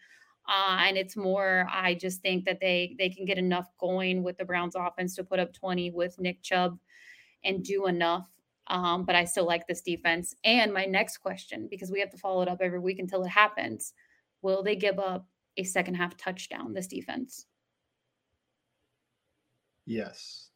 Uh, 0.48 0.78
and 0.88 0.98
it's 0.98 1.16
more, 1.16 1.68
I 1.72 1.94
just 1.94 2.22
think 2.22 2.46
that 2.46 2.60
they 2.60 2.96
they 2.98 3.10
can 3.10 3.26
get 3.26 3.38
enough 3.38 3.68
going 3.80 4.24
with 4.24 4.38
the 4.38 4.46
Browns 4.46 4.76
offense 4.76 5.16
to 5.16 5.24
put 5.24 5.40
up 5.40 5.54
20 5.54 5.92
with 5.92 6.20
Nick 6.20 6.42
Chubb 6.42 6.80
and 7.44 7.64
do 7.64 7.86
enough. 7.88 8.28
Um, 8.68 9.04
but 9.06 9.16
I 9.16 9.26
still 9.26 9.46
like 9.46 9.66
this 9.68 9.82
defense. 9.82 10.36
And 10.44 10.74
my 10.74 10.86
next 10.86 11.18
question, 11.18 11.68
because 11.70 11.92
we 11.92 12.00
have 12.00 12.12
to 12.12 12.18
follow 12.18 12.42
it 12.42 12.48
up 12.48 12.62
every 12.62 12.80
week 12.80 13.00
until 13.00 13.24
it 13.24 13.30
happens, 13.30 13.94
will 14.42 14.62
they 14.64 14.76
give 14.76 15.00
up 15.00 15.28
a 15.58 15.64
second 15.64 15.96
half 15.96 16.16
touchdown, 16.18 16.74
this 16.74 16.88
defense? 16.88 17.46
Yes, 19.86 20.50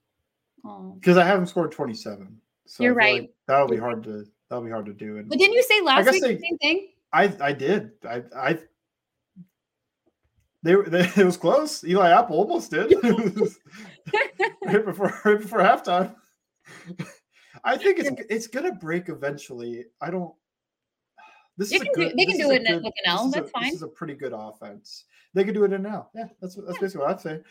Oh. 0.66 0.92
because 1.00 1.18
I 1.18 1.26
haven't 1.26 1.48
scored 1.48 1.72
27. 1.72 2.40
So 2.66 2.84
You're 2.84 2.94
right. 2.94 3.22
like 3.24 3.34
that'll 3.48 3.68
be 3.68 3.78
hard 3.78 4.04
to 4.04 4.26
that'll 4.50 4.64
be 4.64 4.72
hard 4.72 4.86
to 4.86 4.94
do. 4.94 5.18
And 5.18 5.28
But 5.28 5.40
didn't 5.40 5.54
you 5.56 5.64
say 5.64 5.82
last 5.82 6.10
week 6.12 6.22
they- 6.24 6.36
the 6.36 6.40
same 6.42 6.58
thing? 6.60 6.90
I 7.12 7.36
I 7.42 7.52
did. 7.54 7.92
I 8.06 8.24
I 8.36 8.60
they, 10.64 10.76
were- 10.76 10.90
they 10.90 11.02
it 11.16 11.26
was 11.26 11.38
close. 11.38 11.84
Eli 11.84 12.10
Apple 12.12 12.38
almost 12.38 12.72
did 12.72 12.94
right 14.66 14.86
before 14.86 15.14
right 15.26 15.40
before 15.40 15.60
halftime. 15.60 16.16
I 17.64 17.78
think 17.78 18.00
it's 18.00 18.10
it's 18.30 18.48
gonna 18.48 18.74
break 18.74 19.10
eventually. 19.10 19.86
I 20.02 20.10
don't. 20.12 20.34
This 21.58 21.70
They 21.70 21.76
is 21.76 21.82
a 21.84 21.86
can 21.86 21.94
do- 21.94 22.02
good, 22.10 22.18
they 22.18 22.26
can 22.26 22.38
do 22.38 22.52
it 22.52 22.62
in 22.62 22.68
a- 22.74 22.80
good- 22.80 22.86
an 22.86 22.92
L, 23.06 23.26
this 23.28 23.28
is 23.28 23.36
a- 23.36 23.40
that's 23.42 23.52
fine. 23.52 23.64
This 23.66 23.74
is 23.76 23.82
a 23.84 23.88
pretty 23.88 24.16
good 24.16 24.34
offense. 24.34 25.06
They 25.36 25.44
can 25.44 25.54
do 25.54 25.64
it 25.66 25.72
in 25.74 25.84
now. 25.84 26.10
Yeah, 26.16 26.26
that's 26.42 26.58
what- 26.58 26.66
that's 26.66 26.80
basically 26.80 27.06
what 27.06 27.12
I'd 27.12 27.22
say. 27.22 27.42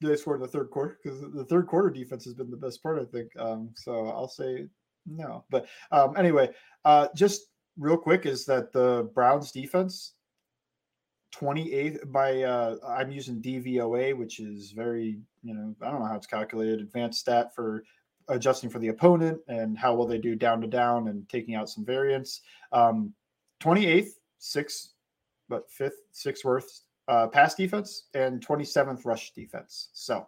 They 0.00 0.16
scored 0.16 0.40
in 0.40 0.42
the 0.42 0.48
third 0.48 0.70
quarter 0.70 0.98
because 1.02 1.20
the 1.20 1.44
third 1.44 1.66
quarter 1.66 1.90
defense 1.90 2.24
has 2.24 2.32
been 2.34 2.50
the 2.50 2.56
best 2.56 2.82
part, 2.82 2.98
I 3.00 3.04
think. 3.04 3.30
Um, 3.38 3.70
so 3.74 4.08
I'll 4.08 4.28
say 4.28 4.68
no. 5.06 5.44
But 5.50 5.66
um, 5.92 6.16
anyway, 6.16 6.50
uh, 6.86 7.08
just 7.14 7.46
real 7.78 7.96
quick 7.98 8.24
is 8.26 8.44
that 8.46 8.72
the 8.72 9.10
Browns 9.14 9.52
defense 9.52 10.14
28th 11.40 12.10
by 12.10 12.42
uh, 12.42 12.76
I'm 12.86 13.10
using 13.10 13.40
DVOA, 13.40 14.16
which 14.16 14.40
is 14.40 14.70
very, 14.70 15.18
you 15.42 15.54
know, 15.54 15.74
I 15.82 15.90
don't 15.90 16.00
know 16.00 16.06
how 16.06 16.16
it's 16.16 16.26
calculated, 16.26 16.80
advanced 16.80 17.20
stat 17.20 17.54
for 17.54 17.84
adjusting 18.28 18.70
for 18.70 18.78
the 18.78 18.88
opponent 18.88 19.38
and 19.48 19.78
how 19.78 19.94
well 19.94 20.06
they 20.06 20.18
do 20.18 20.34
down 20.34 20.60
to 20.60 20.66
down 20.66 21.08
and 21.08 21.28
taking 21.28 21.54
out 21.54 21.68
some 21.68 21.84
variance. 21.84 22.40
Um, 22.72 23.12
28th, 23.60 24.10
six, 24.38 24.94
but 25.48 25.70
fifth, 25.70 26.02
sixth 26.12 26.44
worst 26.44 26.84
uh, 27.08 27.28
pass 27.28 27.54
defense 27.54 28.04
and 28.14 28.44
27th 28.44 29.04
rush 29.04 29.32
defense. 29.32 29.90
So 29.92 30.26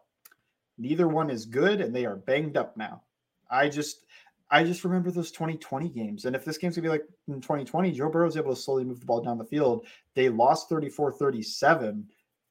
neither 0.79 1.09
one 1.09 1.31
is 1.31 1.45
good 1.45 1.81
and 1.81 1.95
they 1.95 2.07
are 2.07 2.17
banged 2.17 2.57
up 2.57 2.77
now. 2.77 3.03
I 3.51 3.69
just 3.69 4.05
I 4.51 4.65
just 4.65 4.85
remember 4.85 5.11
those 5.11 5.31
2020 5.31 5.89
games. 5.91 6.25
And 6.25 6.35
if 6.35 6.45
this 6.45 6.59
game's 6.59 6.77
gonna 6.77 6.87
be 6.87 6.91
like 6.91 7.07
in 7.29 7.41
2020, 7.41 7.93
Joe 7.93 8.09
Burrow 8.09 8.27
was 8.27 8.37
able 8.37 8.55
to 8.55 8.61
slowly 8.61 8.85
move 8.85 9.01
the 9.01 9.07
ball 9.07 9.21
down 9.21 9.39
the 9.39 9.45
field. 9.45 9.87
They 10.15 10.29
lost 10.29 10.71
34-37 10.71 12.05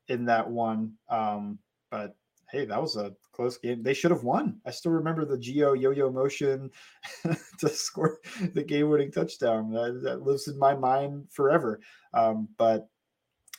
in 0.10 0.26
that 0.26 0.50
one. 0.50 0.94
Um, 1.10 1.60
but 1.90 2.16
hey, 2.50 2.66
that 2.66 2.82
was 2.82 2.96
a 2.96 3.14
close 3.32 3.58
game. 3.58 3.84
They 3.84 3.94
should 3.94 4.12
have 4.12 4.24
won. 4.24 4.60
I 4.66 4.72
still 4.72 4.92
remember 4.92 5.26
the 5.26 5.38
Geo 5.38 5.74
yo-yo 5.74 6.12
motion 6.12 6.72
to 7.60 7.70
score 7.70 8.20
the 8.54 8.64
game-winning 8.64 9.12
touchdown. 9.12 9.72
That, 9.72 10.02
that 10.04 10.22
lives 10.22 10.48
in 10.48 10.58
my 10.58 10.76
mind 10.76 11.28
forever. 11.32 11.80
Um, 12.14 12.48
but 12.58 12.88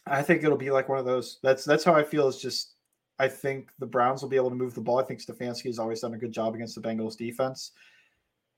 I 0.07 0.23
think 0.23 0.43
it'll 0.43 0.57
be 0.57 0.71
like 0.71 0.89
one 0.89 0.99
of 0.99 1.05
those. 1.05 1.39
That's 1.43 1.65
that's 1.65 1.85
how 1.85 1.95
I 1.95 2.03
feel. 2.03 2.29
It's 2.29 2.41
just 2.41 2.75
I 3.19 3.29
think 3.29 3.71
the 3.79 3.87
Browns 3.87 4.23
will 4.23 4.29
be 4.29 4.37
able 4.37 4.51
to 4.51 4.57
move 4.57 4.75
the 4.75 4.81
ball. 4.81 4.99
I 4.99 5.05
think 5.05 5.21
Stefanski 5.21 5.67
has 5.67 5.79
always 5.79 6.01
done 6.01 6.15
a 6.15 6.19
good 6.19 6.33
job 6.33 6.55
against 6.55 6.75
the 6.75 6.81
Bengals 6.81 7.17
defense, 7.17 7.73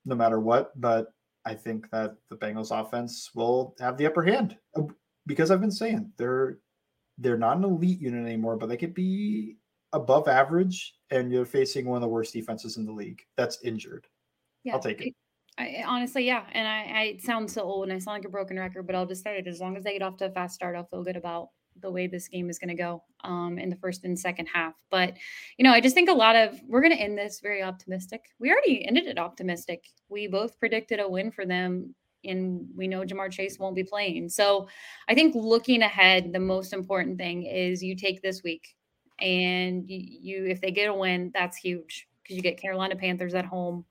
no 0.05 0.15
matter 0.15 0.41
what. 0.41 0.79
But 0.81 1.13
I 1.45 1.55
think 1.55 1.91
that 1.91 2.17
the 2.29 2.37
Bengals 2.37 2.71
offense 2.71 3.31
will 3.35 3.75
have 3.81 3.97
the 3.97 4.07
upper 4.07 4.23
hand 4.23 4.57
uh, 4.77 4.83
because 5.27 5.51
I've 5.51 5.61
been 5.61 5.71
saying 5.71 6.13
they're 6.17 6.59
they're 7.19 7.39
not 7.39 7.59
an 7.59 7.65
elite 7.65 8.01
unit 8.01 8.25
anymore, 8.27 8.57
but 8.57 8.69
they 8.69 8.77
could 8.77 8.95
be 8.95 9.57
above 9.93 10.29
average, 10.29 10.95
and 11.11 11.31
you're 11.31 11.45
facing 11.45 11.87
one 11.87 11.97
of 11.97 12.03
the 12.03 12.09
worst 12.09 12.33
defenses 12.33 12.77
in 12.77 12.87
the 12.87 12.93
league 12.93 13.21
that's 13.37 13.59
injured. 13.63 14.07
Yeah, 14.65 14.75
I'll 14.75 14.81
take 14.81 15.01
it. 15.01 15.15
I, 15.59 15.85
honestly, 15.87 16.25
yeah, 16.25 16.45
and 16.53 16.67
I, 16.67 17.01
I 17.01 17.03
it 17.05 17.23
sounds 17.23 17.53
so 17.53 17.63
old 17.63 17.85
and 17.85 17.93
I 17.93 17.99
sound 17.99 18.19
like 18.19 18.25
a 18.25 18.31
broken 18.31 18.59
record, 18.59 18.87
but 18.87 18.95
I'll 18.95 19.07
just 19.07 19.23
say 19.23 19.39
it. 19.39 19.47
As 19.47 19.61
long 19.61 19.77
as 19.77 19.85
they 19.85 19.93
get 19.93 20.03
off 20.03 20.17
to 20.19 20.27
a 20.27 20.31
fast 20.31 20.55
start, 20.55 20.77
I'll 20.77 20.87
feel 20.87 21.05
good 21.05 21.17
about 21.17 21.49
the 21.81 21.91
way 21.91 22.07
this 22.07 22.29
game 22.29 22.51
is 22.51 22.59
going 22.59 22.69
to 22.69 22.75
go 22.75 23.03
um, 23.25 23.59
in 23.59 23.69
the 23.69 23.77
first 23.77 24.05
and 24.05 24.19
second 24.19 24.47
half. 24.47 24.75
But 24.91 25.15
you 25.59 25.65
know, 25.65 25.73
I 25.73 25.81
just 25.81 25.95
think 25.95 26.09
a 26.09 26.15
lot 26.15 26.37
of 26.37 26.61
we're 26.67 26.81
going 26.81 26.97
to 26.97 27.03
end 27.03 27.19
this 27.19 27.41
very 27.41 27.63
optimistic. 27.63 28.23
We 28.39 28.51
already 28.51 28.87
ended 28.87 29.07
it 29.07 29.19
optimistic. 29.19 29.85
We 30.09 30.27
both 30.27 30.59
predicted 30.59 31.01
a 31.01 31.09
win 31.09 31.31
for 31.31 31.47
them, 31.47 31.95
and 32.25 32.67
we 32.75 32.89
know 32.89 33.03
Ja'Marr 33.03 33.31
Chase 33.31 33.59
won't 33.59 33.77
be 33.77 33.85
playing. 33.85 34.29
So 34.29 34.69
I 35.09 35.15
think 35.15 35.35
looking 35.35 35.83
ahead, 35.83 36.33
the 36.33 36.41
most 36.41 36.73
important 36.73 37.19
thing 37.19 37.45
is 37.45 37.83
you 37.83 37.97
take 37.97 38.23
this 38.23 38.43
week, 38.43 38.75
and 39.21 39.89
you, 39.89 39.99
you 39.99 40.47
if 40.47 40.61
they 40.61 40.71
get 40.71 40.89
a 40.89 40.95
win, 40.95 41.31
that's 41.35 41.57
huge 41.57 42.09
because 42.23 42.37
you 42.37 42.43
get 42.43 42.61
Carolina 42.61 42.97
Panthers 42.97 43.35
at 43.35 43.45
home. 43.45 43.85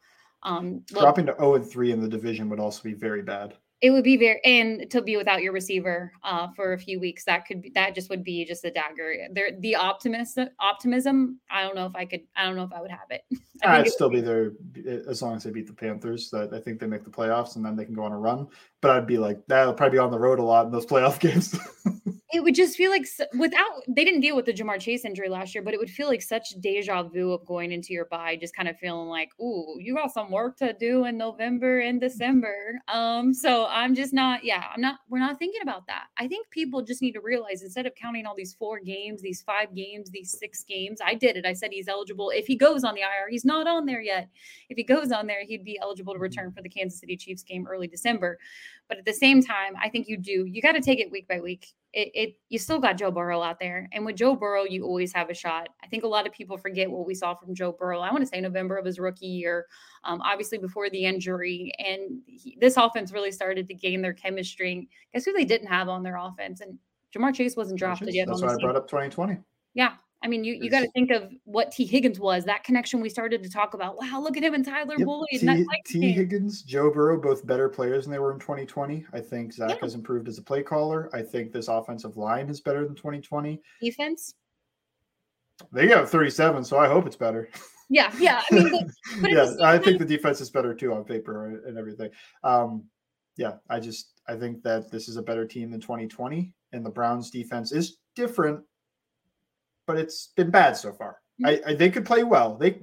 Um, 0.43 0.84
look, 0.91 1.01
Dropping 1.01 1.25
to 1.25 1.36
0 1.38 1.55
and 1.55 1.69
3 1.69 1.91
in 1.91 2.00
the 2.00 2.08
division 2.08 2.50
would 2.50 2.60
also 2.60 2.81
be 2.84 2.93
very 2.93 3.22
bad. 3.22 3.55
It 3.81 3.91
would 3.91 4.03
be 4.03 4.17
very 4.17 4.41
and 4.43 4.89
to 4.91 5.01
be 5.01 5.15
without 5.15 5.41
your 5.41 5.53
receiver 5.53 6.12
uh, 6.24 6.50
for 6.55 6.74
a 6.74 6.77
few 6.77 7.00
weeks. 7.00 7.24
That 7.24 7.45
could 7.45 7.62
be 7.62 7.71
that 7.75 7.95
just 7.95 8.09
would 8.09 8.24
be 8.24 8.43
just 8.43 8.65
a 8.65 8.71
dagger. 8.71 9.27
There, 9.31 9.51
the 9.59 9.75
optimism, 9.75 10.50
optimism. 10.59 11.39
I 11.50 11.63
don't 11.63 11.75
know 11.75 11.86
if 11.86 11.95
I 11.95 12.05
could. 12.05 12.21
I 12.36 12.45
don't 12.45 12.57
know 12.57 12.63
if 12.63 12.74
I 12.74 12.81
would 12.81 12.91
have 12.91 13.09
it. 13.09 13.24
I'd 13.63 13.88
still 13.88 14.09
be 14.09 14.21
there 14.21 14.51
as 15.07 15.21
long 15.21 15.36
as 15.36 15.43
they 15.43 15.51
beat 15.51 15.67
the 15.67 15.74
Panthers. 15.74 16.29
That 16.29 16.53
I 16.53 16.59
think 16.59 16.79
they 16.79 16.88
make 16.88 17.05
the 17.05 17.09
playoffs 17.09 17.55
and 17.55 17.63
then 17.63 17.75
they 17.75 17.86
can 17.86 17.93
go 17.93 18.03
on 18.03 18.12
a 18.12 18.19
run. 18.19 18.48
But 18.81 18.91
I'd 18.91 19.07
be 19.07 19.17
like 19.17 19.45
that'll 19.48 19.74
probably 19.74 19.98
be 19.98 20.00
on 20.00 20.12
the 20.12 20.19
road 20.19 20.39
a 20.39 20.43
lot 20.43 20.65
in 20.65 20.71
those 20.71 20.86
playoff 20.86 21.19
games. 21.21 21.57
it 22.31 22.43
would 22.43 22.53
just 22.53 22.77
feel 22.77 22.91
like 22.91 23.07
without 23.39 23.81
they 23.88 24.05
didn't 24.05 24.21
deal 24.21 24.36
with 24.36 24.45
the 24.45 24.53
Ja'Marr 24.53 24.79
Chase 24.79 25.03
injury 25.03 25.29
last 25.29 25.55
year, 25.55 25.63
but 25.63 25.74
it 25.74 25.79
would 25.79 25.89
feel 25.89 26.07
like 26.07 26.21
such 26.21 26.50
deja 26.59 27.01
vu 27.01 27.31
of 27.31 27.43
going 27.45 27.71
into 27.71 27.91
your 27.91 28.05
bye, 28.05 28.38
just 28.39 28.55
kind 28.55 28.69
of 28.69 28.77
feeling 28.77 29.07
like, 29.07 29.31
ooh, 29.41 29.75
you 29.79 29.95
got 29.95 30.13
some 30.13 30.29
work 30.29 30.57
to 30.57 30.74
do 30.74 31.05
in 31.05 31.17
November 31.17 31.79
and 31.79 32.00
December. 32.00 32.79
Um, 32.88 33.33
so 33.33 33.65
I'm 33.67 33.95
just 33.95 34.13
not, 34.13 34.43
yeah, 34.43 34.65
I'm 34.74 34.81
not, 34.81 35.00
we're 35.09 35.19
not 35.19 35.39
thinking 35.39 35.62
about 35.63 35.88
that. 35.88 36.05
I 36.17 36.27
think 36.27 36.50
people 36.51 36.83
just 36.83 37.01
need 37.01 37.13
to 37.13 37.21
realize 37.21 37.63
instead 37.63 37.88
of 37.88 37.95
counting 37.95 38.27
all 38.27 38.36
these 38.36 38.53
four 38.53 38.79
games, 38.79 39.24
these 39.24 39.41
five 39.41 39.74
games, 39.74 40.12
these 40.12 40.36
six 40.38 40.63
games, 40.63 41.00
I 41.03 41.15
did 41.15 41.36
it. 41.36 41.45
I 41.48 41.53
said 41.53 41.71
he's 41.71 41.88
eligible. 41.88 42.29
If 42.29 42.45
he 42.45 42.55
goes 42.55 42.83
on 42.83 42.93
the 42.93 43.01
IR, 43.01 43.29
he's 43.29 43.45
not 43.45 43.67
on 43.67 43.88
there 43.88 44.01
yet. 44.01 44.29
If 44.69 44.77
he 44.77 44.83
goes 44.83 45.12
on 45.12 45.25
there, 45.25 45.43
he'd 45.43 45.65
be 45.65 45.79
eligible 45.81 46.13
to 46.13 46.17
mm-hmm. 46.17 46.24
return 46.24 46.51
for 46.51 46.62
the 46.62 46.69
Kansas 46.69 47.00
City 47.00 47.17
Chiefs 47.17 47.41
game 47.41 47.65
early 47.67 47.88
December. 47.88 48.38
But 48.88 48.97
at 48.97 49.05
the 49.05 49.13
same 49.13 49.41
time, 49.41 49.73
I 49.81 49.89
think 49.89 50.07
you 50.07 50.17
do, 50.17 50.45
you 50.45 50.61
got 50.61 50.73
to 50.73 50.81
take 50.81 50.99
it 50.99 51.11
week 51.11 51.27
by 51.27 51.39
week 51.39 51.73
it, 51.93 52.11
it 52.13 52.35
you 52.49 52.59
still 52.59 52.79
got 52.79 52.97
Joe 52.97 53.11
Burrow 53.11 53.41
out 53.41 53.59
there. 53.59 53.89
And 53.91 54.05
with 54.05 54.15
Joe 54.15 54.35
Burrow, 54.35 54.63
you 54.63 54.85
always 54.85 55.13
have 55.13 55.29
a 55.29 55.33
shot. 55.33 55.69
I 55.83 55.88
think 55.88 56.03
a 56.03 56.07
lot 56.07 56.27
of 56.27 56.33
people 56.33 56.57
forget 56.57 56.89
what 56.89 57.05
we 57.05 57.15
saw 57.15 57.35
from 57.35 57.55
Joe 57.55 57.71
Burrow. 57.71 57.99
I 58.01 58.11
want 58.11 58.21
to 58.21 58.27
say 58.27 58.39
November 58.41 58.77
of 58.77 58.85
his 58.85 58.99
rookie 58.99 59.27
year, 59.27 59.65
um, 60.03 60.21
obviously 60.21 60.57
before 60.57 60.89
the 60.89 61.05
injury. 61.05 61.71
And 61.79 62.21
he, 62.25 62.57
this 62.59 62.77
offense 62.77 63.11
really 63.11 63.31
started 63.31 63.67
to 63.67 63.73
gain 63.73 64.01
their 64.01 64.13
chemistry. 64.13 64.88
Guess 65.13 65.25
who 65.25 65.33
they 65.33 65.45
didn't 65.45 65.67
have 65.67 65.89
on 65.89 66.03
their 66.03 66.17
offense? 66.17 66.61
And 66.61 66.77
Ja'Marr 67.15 67.33
Chase 67.33 67.55
wasn't 67.55 67.79
drafted 67.79 68.13
yet. 68.13 68.27
That's 68.27 68.41
why 68.41 68.53
I 68.53 68.57
brought 68.57 68.75
up 68.75 68.88
2020. 68.88 69.38
Yeah. 69.73 69.93
I 70.21 70.27
mean, 70.27 70.43
you, 70.43 70.53
you 70.53 70.69
got 70.69 70.81
to 70.81 70.91
think 70.91 71.11
of 71.11 71.31
what 71.45 71.71
Tee 71.71 71.85
Higgins 71.85 72.19
was. 72.19 72.43
That 72.43 72.63
connection 72.65 72.99
we 72.99 73.09
started 73.09 73.41
to 73.41 73.49
talk 73.49 73.73
about. 73.73 73.97
Wow, 73.97 74.19
look 74.21 74.35
at 74.35 74.43
him 74.43 74.53
and 74.53 74.65
Tyler 74.65 74.95
yep. 74.97 75.07
Boyd. 75.07 75.27
T, 75.31 75.65
Tee 75.85 76.11
Higgins, 76.11 76.61
Joe 76.63 76.91
Burrow, 76.91 77.19
both 77.19 77.47
better 77.47 77.69
players 77.69 78.03
than 78.03 78.11
they 78.11 78.19
were 78.19 78.33
in 78.33 78.39
2020. 78.39 79.05
I 79.13 79.21
think 79.21 79.53
Zac 79.53 79.69
yeah. 79.69 79.75
has 79.81 79.95
improved 79.95 80.27
as 80.27 80.38
a 80.38 80.41
play 80.41 80.61
caller. 80.61 81.09
I 81.13 81.21
think 81.21 81.53
this 81.53 81.69
offensive 81.69 82.17
line 82.17 82.49
is 82.49 82.59
better 82.59 82.85
than 82.85 82.95
2020. 82.95 83.61
Defense? 83.81 84.33
They 85.71 85.88
got 85.88 86.09
37, 86.09 86.65
so 86.65 86.77
I 86.77 86.88
hope 86.88 87.05
it's 87.05 87.15
better. 87.15 87.49
Yeah, 87.91 88.13
yeah. 88.19 88.43
I 88.51 88.53
mean, 88.53 88.91
but 89.19 89.31
yeah, 89.31 89.51
I 89.63 89.79
think 89.79 89.97
the 89.97 90.05
defense 90.05 90.41
is 90.41 90.51
better 90.51 90.75
too 90.75 90.93
on 90.93 91.03
paper 91.03 91.59
and 91.65 91.75
everything. 91.75 92.11
Um, 92.43 92.83
yeah, 93.35 93.53
I 93.67 93.79
just 93.79 94.11
I 94.27 94.35
think 94.35 94.61
that 94.61 94.91
this 94.91 95.09
is 95.09 95.17
a 95.17 95.23
better 95.23 95.43
team 95.43 95.71
than 95.71 95.81
2020, 95.81 96.53
and 96.71 96.85
the 96.85 96.91
Browns 96.91 97.31
defense 97.31 97.71
is 97.71 97.97
different 98.15 98.63
but 99.89 99.98
it's 99.98 100.27
been 100.36 100.51
bad 100.51 100.77
so 100.77 100.93
far. 100.93 101.17
Mm-hmm. 101.41 101.67
I, 101.67 101.72
I, 101.72 101.74
they 101.74 101.89
could 101.89 102.05
play 102.05 102.22
well. 102.22 102.55
They 102.55 102.79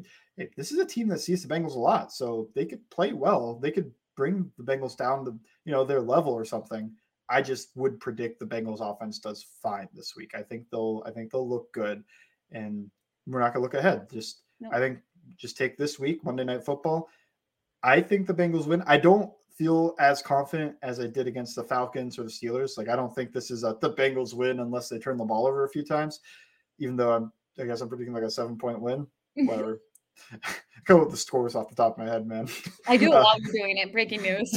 this 0.56 0.72
is 0.72 0.78
a 0.80 0.84
team 0.84 1.06
that 1.08 1.20
sees 1.20 1.40
the 1.40 1.54
Bengals 1.54 1.76
a 1.76 1.78
lot, 1.78 2.12
so 2.12 2.48
they 2.56 2.64
could 2.64 2.80
play 2.90 3.12
well. 3.12 3.60
They 3.62 3.70
could 3.70 3.92
bring 4.16 4.50
the 4.58 4.64
Bengals 4.64 4.96
down 4.96 5.25
to 5.25 5.38
you 5.64 5.70
know 5.70 5.84
their 5.84 6.00
level 6.00 6.32
or 6.32 6.44
something. 6.44 6.90
I 7.28 7.42
just 7.42 7.68
would 7.76 8.00
predict 8.00 8.40
the 8.40 8.44
Bengals 8.46 8.80
offense 8.80 9.20
does 9.20 9.46
fine 9.62 9.88
this 9.94 10.16
week. 10.16 10.32
I 10.34 10.42
think 10.42 10.64
they'll 10.72 11.04
I 11.06 11.12
think 11.12 11.30
they'll 11.30 11.48
look 11.48 11.72
good, 11.72 12.02
and 12.50 12.90
we're 13.28 13.38
not 13.38 13.52
gonna 13.52 13.62
look 13.62 13.75
ahead. 13.75 14.10
Just 14.10 14.42
no. 14.58 14.70
I 14.72 14.80
think 14.80 14.98
just 15.36 15.56
take 15.56 15.76
this 15.76 16.00
week 16.00 16.25
Monday 16.25 16.42
Night 16.42 16.64
Football. 16.64 17.08
I 17.84 18.00
think 18.00 18.26
the 18.26 18.34
Bengals 18.34 18.66
win. 18.66 18.82
I 18.84 18.96
don't 18.96 19.30
feel 19.56 19.94
as 20.00 20.22
confident 20.22 20.75
as 20.82 20.98
I 20.98 21.06
did 21.06 21.28
against 21.28 21.54
the 21.54 21.62
Falcons 21.62 22.18
or 22.18 22.25
the 22.25 22.30
Steelers. 22.30 22.76
Like 22.76 22.88
I 22.88 22.96
don't 22.96 23.14
think 23.14 23.32
this 23.32 23.52
is 23.52 23.62
a 23.62 23.76
the 23.80 23.94
Bengals 23.94 24.34
win 24.34 24.58
unless 24.58 24.88
they 24.88 24.98
turn 24.98 25.18
the 25.18 25.25
ball 25.25 25.46
over 25.46 25.64
a 25.64 25.68
few 25.68 25.84
times 25.84 26.18
even 26.78 26.97
though 26.97 27.12
I'm, 27.12 27.33
I 27.59 27.64
guess 27.64 27.80
I'm 27.80 27.88
predicting 27.88 28.14
like 28.14 28.23
a 28.23 28.30
seven 28.30 28.56
point 28.59 28.80
win. 28.80 29.06
Whatever. 29.35 29.80
Go 30.85 31.00
with 31.00 31.11
the 31.11 31.16
scores 31.16 31.54
off 31.54 31.68
the 31.68 31.75
top 31.75 31.99
of 31.99 32.04
my 32.04 32.11
head, 32.11 32.26
man. 32.26 32.49
I 32.87 32.97
do 32.97 33.12
uh, 33.12 33.23
love 33.23 33.42
doing 33.52 33.76
it. 33.76 33.92
Breaking 33.92 34.23
news. 34.23 34.52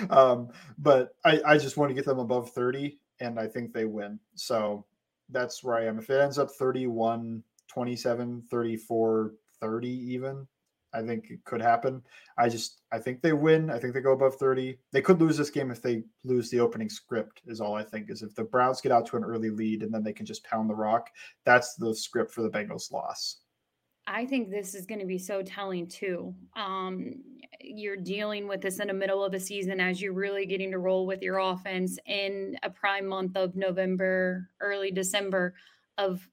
um, 0.10 0.48
but 0.78 1.14
I, 1.24 1.40
I 1.46 1.58
just 1.58 1.76
want 1.76 1.90
to 1.90 1.94
get 1.94 2.04
them 2.04 2.18
above 2.18 2.50
30, 2.50 2.98
and 3.20 3.38
I 3.38 3.46
think 3.46 3.72
they 3.72 3.84
win. 3.84 4.18
So 4.34 4.84
that's 5.30 5.62
where 5.62 5.76
I 5.76 5.86
am. 5.86 5.98
If 5.98 6.10
it 6.10 6.20
ends 6.20 6.38
up 6.38 6.50
31, 6.50 7.42
27, 7.68 8.42
34, 8.50 9.34
30, 9.60 9.88
even, 9.88 10.46
I 10.94 11.02
think 11.02 11.30
it 11.30 11.44
could 11.44 11.60
happen. 11.60 12.02
I 12.38 12.48
just 12.48 12.82
I 12.92 12.98
think 12.98 13.20
they 13.20 13.32
win. 13.32 13.70
I 13.70 13.78
think 13.78 13.94
they 13.94 14.00
go 14.00 14.12
above 14.12 14.36
30. 14.36 14.78
They 14.92 15.02
could 15.02 15.20
lose 15.20 15.36
this 15.36 15.50
game 15.50 15.70
if 15.70 15.82
they 15.82 16.04
lose 16.24 16.50
the 16.50 16.60
opening 16.60 16.88
script, 16.88 17.42
is 17.46 17.60
all 17.60 17.74
I 17.74 17.82
think. 17.82 18.10
Is 18.10 18.22
if 18.22 18.34
the 18.34 18.44
Browns 18.44 18.80
get 18.80 18.92
out 18.92 19.06
to 19.06 19.16
an 19.16 19.24
early 19.24 19.50
lead 19.50 19.82
and 19.82 19.92
then 19.92 20.04
they 20.04 20.12
can 20.12 20.26
just 20.26 20.44
pound 20.44 20.70
the 20.70 20.74
rock, 20.74 21.10
that's 21.44 21.74
the 21.74 21.94
script 21.94 22.32
for 22.32 22.42
the 22.42 22.50
Bengals 22.50 22.92
loss. 22.92 23.40
I 24.06 24.26
think 24.26 24.50
this 24.50 24.74
is 24.74 24.84
going 24.84 25.00
to 25.00 25.06
be 25.06 25.18
so 25.18 25.42
telling 25.42 25.86
too. 25.86 26.34
Um, 26.56 27.22
you're 27.60 27.96
dealing 27.96 28.46
with 28.46 28.60
this 28.60 28.78
in 28.78 28.88
the 28.88 28.94
middle 28.94 29.24
of 29.24 29.32
a 29.32 29.40
season 29.40 29.80
as 29.80 30.00
you're 30.00 30.12
really 30.12 30.44
getting 30.44 30.70
to 30.72 30.78
roll 30.78 31.06
with 31.06 31.22
your 31.22 31.38
offense 31.38 31.98
in 32.06 32.56
a 32.62 32.68
prime 32.68 33.06
month 33.06 33.36
of 33.36 33.56
November, 33.56 34.50
early 34.60 34.90
December 34.90 35.54
of 35.96 36.28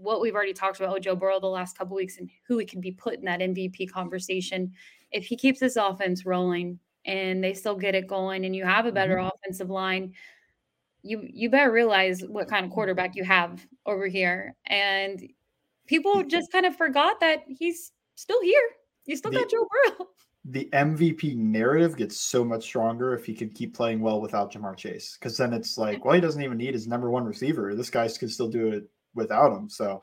what 0.00 0.20
we've 0.20 0.34
already 0.34 0.52
talked 0.52 0.78
about 0.78 0.94
with 0.94 1.02
Joe 1.02 1.16
Burrow 1.16 1.40
the 1.40 1.46
last 1.46 1.76
couple 1.76 1.96
weeks 1.96 2.18
and 2.18 2.30
who 2.46 2.58
he 2.58 2.66
can 2.66 2.80
be 2.80 2.92
put 2.92 3.14
in 3.14 3.24
that 3.24 3.40
MVP 3.40 3.90
conversation. 3.90 4.72
If 5.10 5.26
he 5.26 5.36
keeps 5.36 5.60
this 5.60 5.76
offense 5.76 6.26
rolling 6.26 6.78
and 7.04 7.42
they 7.42 7.54
still 7.54 7.76
get 7.76 7.94
it 7.94 8.06
going 8.06 8.44
and 8.44 8.54
you 8.54 8.64
have 8.64 8.86
a 8.86 8.92
better 8.92 9.16
mm-hmm. 9.16 9.28
offensive 9.28 9.70
line, 9.70 10.12
you 11.02 11.22
you 11.22 11.48
better 11.48 11.70
realize 11.70 12.22
what 12.22 12.48
kind 12.48 12.66
of 12.66 12.72
quarterback 12.72 13.14
you 13.14 13.24
have 13.24 13.64
over 13.86 14.06
here. 14.08 14.54
And 14.66 15.22
people 15.86 16.22
just 16.24 16.50
kind 16.52 16.66
of 16.66 16.76
forgot 16.76 17.20
that 17.20 17.44
he's 17.48 17.92
still 18.16 18.42
here. 18.42 18.68
You 19.06 19.16
still 19.16 19.30
the, 19.30 19.38
got 19.38 19.50
Joe 19.50 19.66
Burrow. 19.70 20.06
The 20.48 20.68
MVP 20.72 21.36
narrative 21.36 21.96
gets 21.96 22.20
so 22.20 22.44
much 22.44 22.62
stronger 22.62 23.14
if 23.14 23.26
he 23.26 23.34
can 23.34 23.50
keep 23.50 23.74
playing 23.74 23.98
well 23.98 24.20
without 24.20 24.52
Ja'Marr 24.52 24.76
Chase. 24.76 25.16
Because 25.18 25.36
then 25.36 25.52
it's 25.52 25.76
like, 25.76 26.04
well, 26.04 26.14
he 26.14 26.20
doesn't 26.20 26.40
even 26.40 26.56
need 26.56 26.72
his 26.72 26.86
number 26.86 27.10
one 27.10 27.24
receiver. 27.24 27.74
This 27.74 27.90
guy 27.90 28.06
can 28.06 28.28
still 28.28 28.46
do 28.46 28.68
it 28.68 28.88
without 29.16 29.56
him. 29.56 29.68
So 29.68 30.00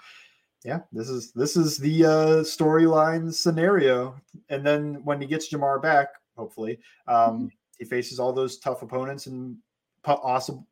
yeah, 0.65 0.79
this 0.91 1.09
is 1.09 1.31
this 1.31 1.55
is 1.55 1.77
the 1.77 2.05
uh, 2.05 2.43
storyline 2.43 3.33
scenario. 3.33 4.15
And 4.49 4.65
then 4.65 5.01
when 5.03 5.21
he 5.21 5.27
gets 5.27 5.53
Ja'Marr 5.53 5.81
back, 5.81 6.09
hopefully, 6.35 6.79
um, 7.07 7.17
mm-hmm. 7.17 7.47
he 7.77 7.85
faces 7.85 8.19
all 8.19 8.33
those 8.33 8.59
tough 8.59 8.81
opponents 8.81 9.27
and 9.27 9.57
possible, 10.03 10.67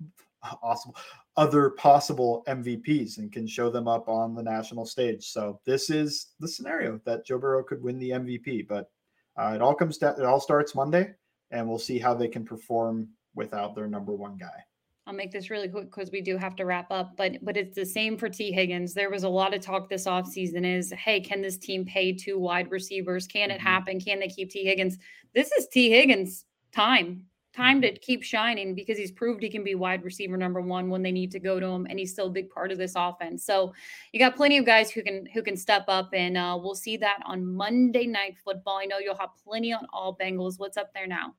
awesome 0.64 0.92
other 1.38 1.70
possible 1.72 2.44
MVPs 2.48 3.18
and 3.18 3.32
can 3.32 3.48
show 3.48 3.70
them 3.70 3.88
up 3.88 4.10
on 4.10 4.36
the 4.36 4.44
national 4.44 4.86
stage. 4.86 5.26
So 5.28 5.60
this 5.66 5.90
is 5.90 6.34
the 6.40 6.48
scenario 6.48 7.00
that 7.06 7.26
Joe 7.26 7.38
Burrow 7.38 7.64
could 7.64 7.82
win 7.82 8.00
the 8.00 8.12
MVP. 8.12 8.68
But 8.68 8.90
uh, 9.38 9.54
it 9.56 9.62
all 9.62 9.74
comes 9.74 9.98
down. 9.98 10.20
It 10.20 10.26
all 10.26 10.42
starts 10.42 10.76
Monday, 10.76 11.14
and 11.52 11.68
we'll 11.68 11.80
see 11.80 12.00
how 12.00 12.14
they 12.14 12.28
can 12.28 12.44
perform 12.44 13.10
without 13.34 13.76
their 13.76 13.88
number 13.88 14.14
one 14.14 14.38
guy. 14.38 14.66
I'll 15.08 15.14
make 15.14 15.32
this 15.32 15.50
really 15.50 15.68
quick 15.68 15.86
because 15.86 16.12
we 16.12 16.22
do 16.22 16.38
have 16.38 16.56
to 16.58 16.66
wrap 16.66 16.92
up, 16.92 17.18
but 17.18 17.44
but 17.44 17.58
it's 17.58 17.76
the 17.76 17.86
same 17.86 18.18
for 18.18 18.30
Tee 18.30 18.52
Higgins. 18.52 18.94
There 18.94 19.10
was 19.10 19.24
a 19.24 19.30
lot 19.30 19.54
of 19.54 19.62
talk 19.62 19.90
this 19.90 20.06
offseason 20.06 20.64
is, 20.64 20.94
hey, 20.96 21.20
can 21.20 21.42
this 21.42 21.58
team 21.58 21.86
pay 21.86 22.14
two 22.14 22.38
wide 22.38 22.70
receivers? 22.70 23.26
Can 23.26 23.50
it 23.50 23.56
mm-hmm. 23.56 23.68
happen? 23.68 24.00
Can 24.00 24.20
they 24.20 24.28
keep 24.28 24.52
Tee 24.52 24.64
Higgins? 24.64 25.00
This 25.34 25.52
is 25.54 25.68
Tee 25.68 25.90
Higgins' 25.90 26.46
time. 26.72 27.26
Time 27.54 27.82
to 27.82 27.90
mm-hmm. 27.90 27.98
keep 28.00 28.22
shining 28.22 28.76
because 28.76 28.96
he's 28.96 29.12
proved 29.12 29.42
he 29.42 29.50
can 29.50 29.64
be 29.64 29.74
wide 29.74 30.04
receiver 30.04 30.38
number 30.38 30.62
one 30.62 30.88
when 30.90 31.02
they 31.02 31.12
need 31.12 31.32
to 31.32 31.40
go 31.40 31.60
to 31.60 31.66
him, 31.66 31.88
and 31.90 31.98
he's 31.98 32.12
still 32.12 32.28
a 32.28 32.32
big 32.32 32.52
part 32.52 32.72
of 32.72 32.78
this 32.78 32.94
offense. 32.96 33.44
So 33.44 33.74
you 34.14 34.20
got 34.20 34.36
plenty 34.36 34.60
of 34.60 34.66
guys 34.66 34.92
who 34.92 35.02
can 35.02 35.26
who 35.34 35.42
can 35.42 35.58
step 35.58 35.86
up, 35.88 36.12
and 36.14 36.38
uh, 36.38 36.60
we'll 36.62 36.76
see 36.76 36.96
that 36.98 37.18
on 37.26 37.44
Monday 37.44 38.06
Night 38.06 38.36
Football. 38.46 38.78
I 38.78 38.86
know 38.86 39.00
you'll 39.00 39.18
have 39.18 39.32
plenty 39.44 39.74
on 39.74 39.88
all 39.92 40.16
Bengals. 40.16 40.60
What's 40.60 40.78
up 40.78 40.94
there 40.94 41.08
now? 41.08 41.34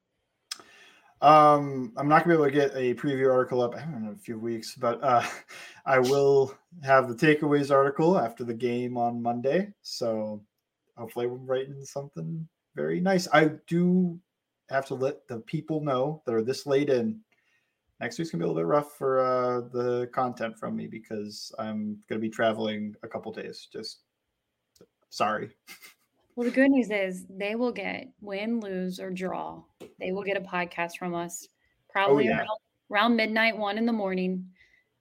Um, 1.22 1.92
I'm 1.96 2.08
not 2.08 2.24
gonna 2.24 2.36
be 2.36 2.42
able 2.42 2.46
to 2.46 2.50
get 2.50 2.76
a 2.76 2.94
preview 2.94 3.32
article 3.32 3.62
up. 3.62 3.76
I 3.76 3.82
don't 3.82 4.04
know 4.04 4.10
a 4.10 4.16
few 4.16 4.40
weeks, 4.40 4.74
but 4.74 5.02
uh, 5.04 5.24
I 5.86 6.00
will 6.00 6.58
have 6.82 7.08
the 7.08 7.14
takeaways 7.14 7.70
article 7.70 8.18
after 8.18 8.42
the 8.42 8.52
game 8.52 8.98
on 8.98 9.22
Monday. 9.22 9.72
So 9.82 10.42
hopefully, 10.96 11.28
we're 11.28 11.36
writing 11.36 11.84
something 11.84 12.46
very 12.74 13.00
nice. 13.00 13.28
I 13.32 13.52
do 13.68 14.18
have 14.68 14.84
to 14.86 14.94
let 14.94 15.28
the 15.28 15.38
people 15.40 15.80
know 15.80 16.22
that 16.26 16.34
are 16.34 16.42
this 16.42 16.66
late 16.66 16.90
in. 16.90 17.20
Next 18.00 18.18
week's 18.18 18.32
gonna 18.32 18.42
be 18.42 18.46
a 18.46 18.48
little 18.48 18.62
bit 18.62 18.66
rough 18.66 18.98
for 18.98 19.20
uh, 19.20 19.60
the 19.72 20.08
content 20.12 20.58
from 20.58 20.74
me 20.74 20.88
because 20.88 21.52
I'm 21.56 22.02
gonna 22.08 22.20
be 22.20 22.30
traveling 22.30 22.96
a 23.04 23.08
couple 23.08 23.32
days. 23.32 23.68
Just 23.72 24.00
sorry. 25.08 25.50
Well, 26.34 26.46
the 26.46 26.54
good 26.54 26.70
news 26.70 26.90
is 26.90 27.26
they 27.28 27.54
will 27.54 27.72
get 27.72 28.08
win, 28.20 28.60
lose, 28.60 28.98
or 28.98 29.10
draw. 29.10 29.62
They 30.00 30.12
will 30.12 30.22
get 30.22 30.36
a 30.36 30.40
podcast 30.40 30.96
from 30.98 31.14
us 31.14 31.48
probably 31.90 32.28
oh, 32.28 32.30
yeah. 32.30 32.38
around, 32.38 32.58
around, 32.90 33.16
midnight, 33.16 33.56
one 33.56 33.76
in 33.76 33.84
the 33.84 33.92
morning. 33.92 34.46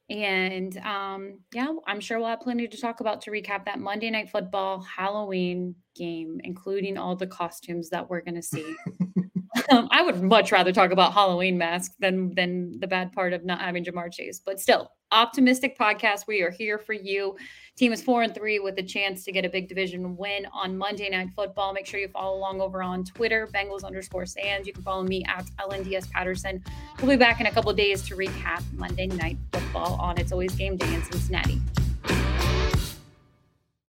And 0.09 0.77
um, 0.79 1.39
yeah, 1.53 1.73
I'm 1.87 2.01
sure 2.01 2.19
we'll 2.19 2.27
have 2.27 2.41
plenty 2.41 2.67
to 2.67 2.77
talk 2.77 2.99
about 2.99 3.21
to 3.21 3.31
recap 3.31 3.63
that 3.65 3.79
Monday 3.79 4.09
Night 4.09 4.29
Football 4.29 4.81
Halloween 4.81 5.73
game, 5.95 6.41
including 6.43 6.97
all 6.97 7.15
the 7.15 7.27
costumes 7.27 7.89
that 7.91 8.09
we're 8.09 8.21
going 8.21 8.35
to 8.35 8.41
see. 8.41 8.75
Um, 9.71 9.87
I 9.91 10.01
would 10.01 10.21
much 10.21 10.51
rather 10.51 10.71
talk 10.71 10.91
about 10.91 11.13
Halloween 11.13 11.57
masks 11.57 11.95
than 11.99 12.33
than 12.35 12.79
the 12.79 12.87
bad 12.87 13.11
part 13.11 13.33
of 13.33 13.45
not 13.45 13.61
having 13.61 13.83
Ja'Marr 13.83 14.11
Chase. 14.11 14.41
But 14.43 14.59
still, 14.59 14.91
optimistic 15.11 15.77
podcast. 15.77 16.27
We 16.27 16.41
are 16.41 16.51
here 16.51 16.77
for 16.77 16.93
you. 16.93 17.35
Team 17.77 17.93
is 17.93 18.01
four 18.01 18.23
and 18.23 18.33
three 18.35 18.59
with 18.59 18.77
a 18.77 18.83
chance 18.83 19.23
to 19.23 19.31
get 19.31 19.45
a 19.45 19.49
big 19.49 19.67
division 19.67 20.15
win 20.17 20.45
on 20.53 20.77
Monday 20.77 21.09
Night 21.09 21.29
Football. 21.35 21.73
Make 21.73 21.85
sure 21.85 21.99
you 21.99 22.09
follow 22.09 22.37
along 22.37 22.61
over 22.61 22.83
on 22.83 23.03
Twitter, 23.03 23.49
Bengals 23.53 23.83
underscore 23.83 24.25
Sans. 24.25 24.67
You 24.67 24.73
can 24.73 24.83
follow 24.83 25.03
me 25.03 25.23
at 25.25 25.45
LNDS 25.59 26.11
Patterson. 26.11 26.63
We'll 27.01 27.11
be 27.11 27.17
back 27.17 27.39
in 27.39 27.47
a 27.47 27.51
couple 27.51 27.71
days 27.73 28.03
to 28.03 28.15
recap 28.15 28.63
Monday 28.73 29.07
Night 29.07 29.37
Football 29.51 29.97
on 29.99 30.17
It's 30.19 30.31
Always 30.31 30.53
Game 30.55 30.77
Day 30.77 30.93
in 30.93 31.01
Cincinnati. 31.03 31.59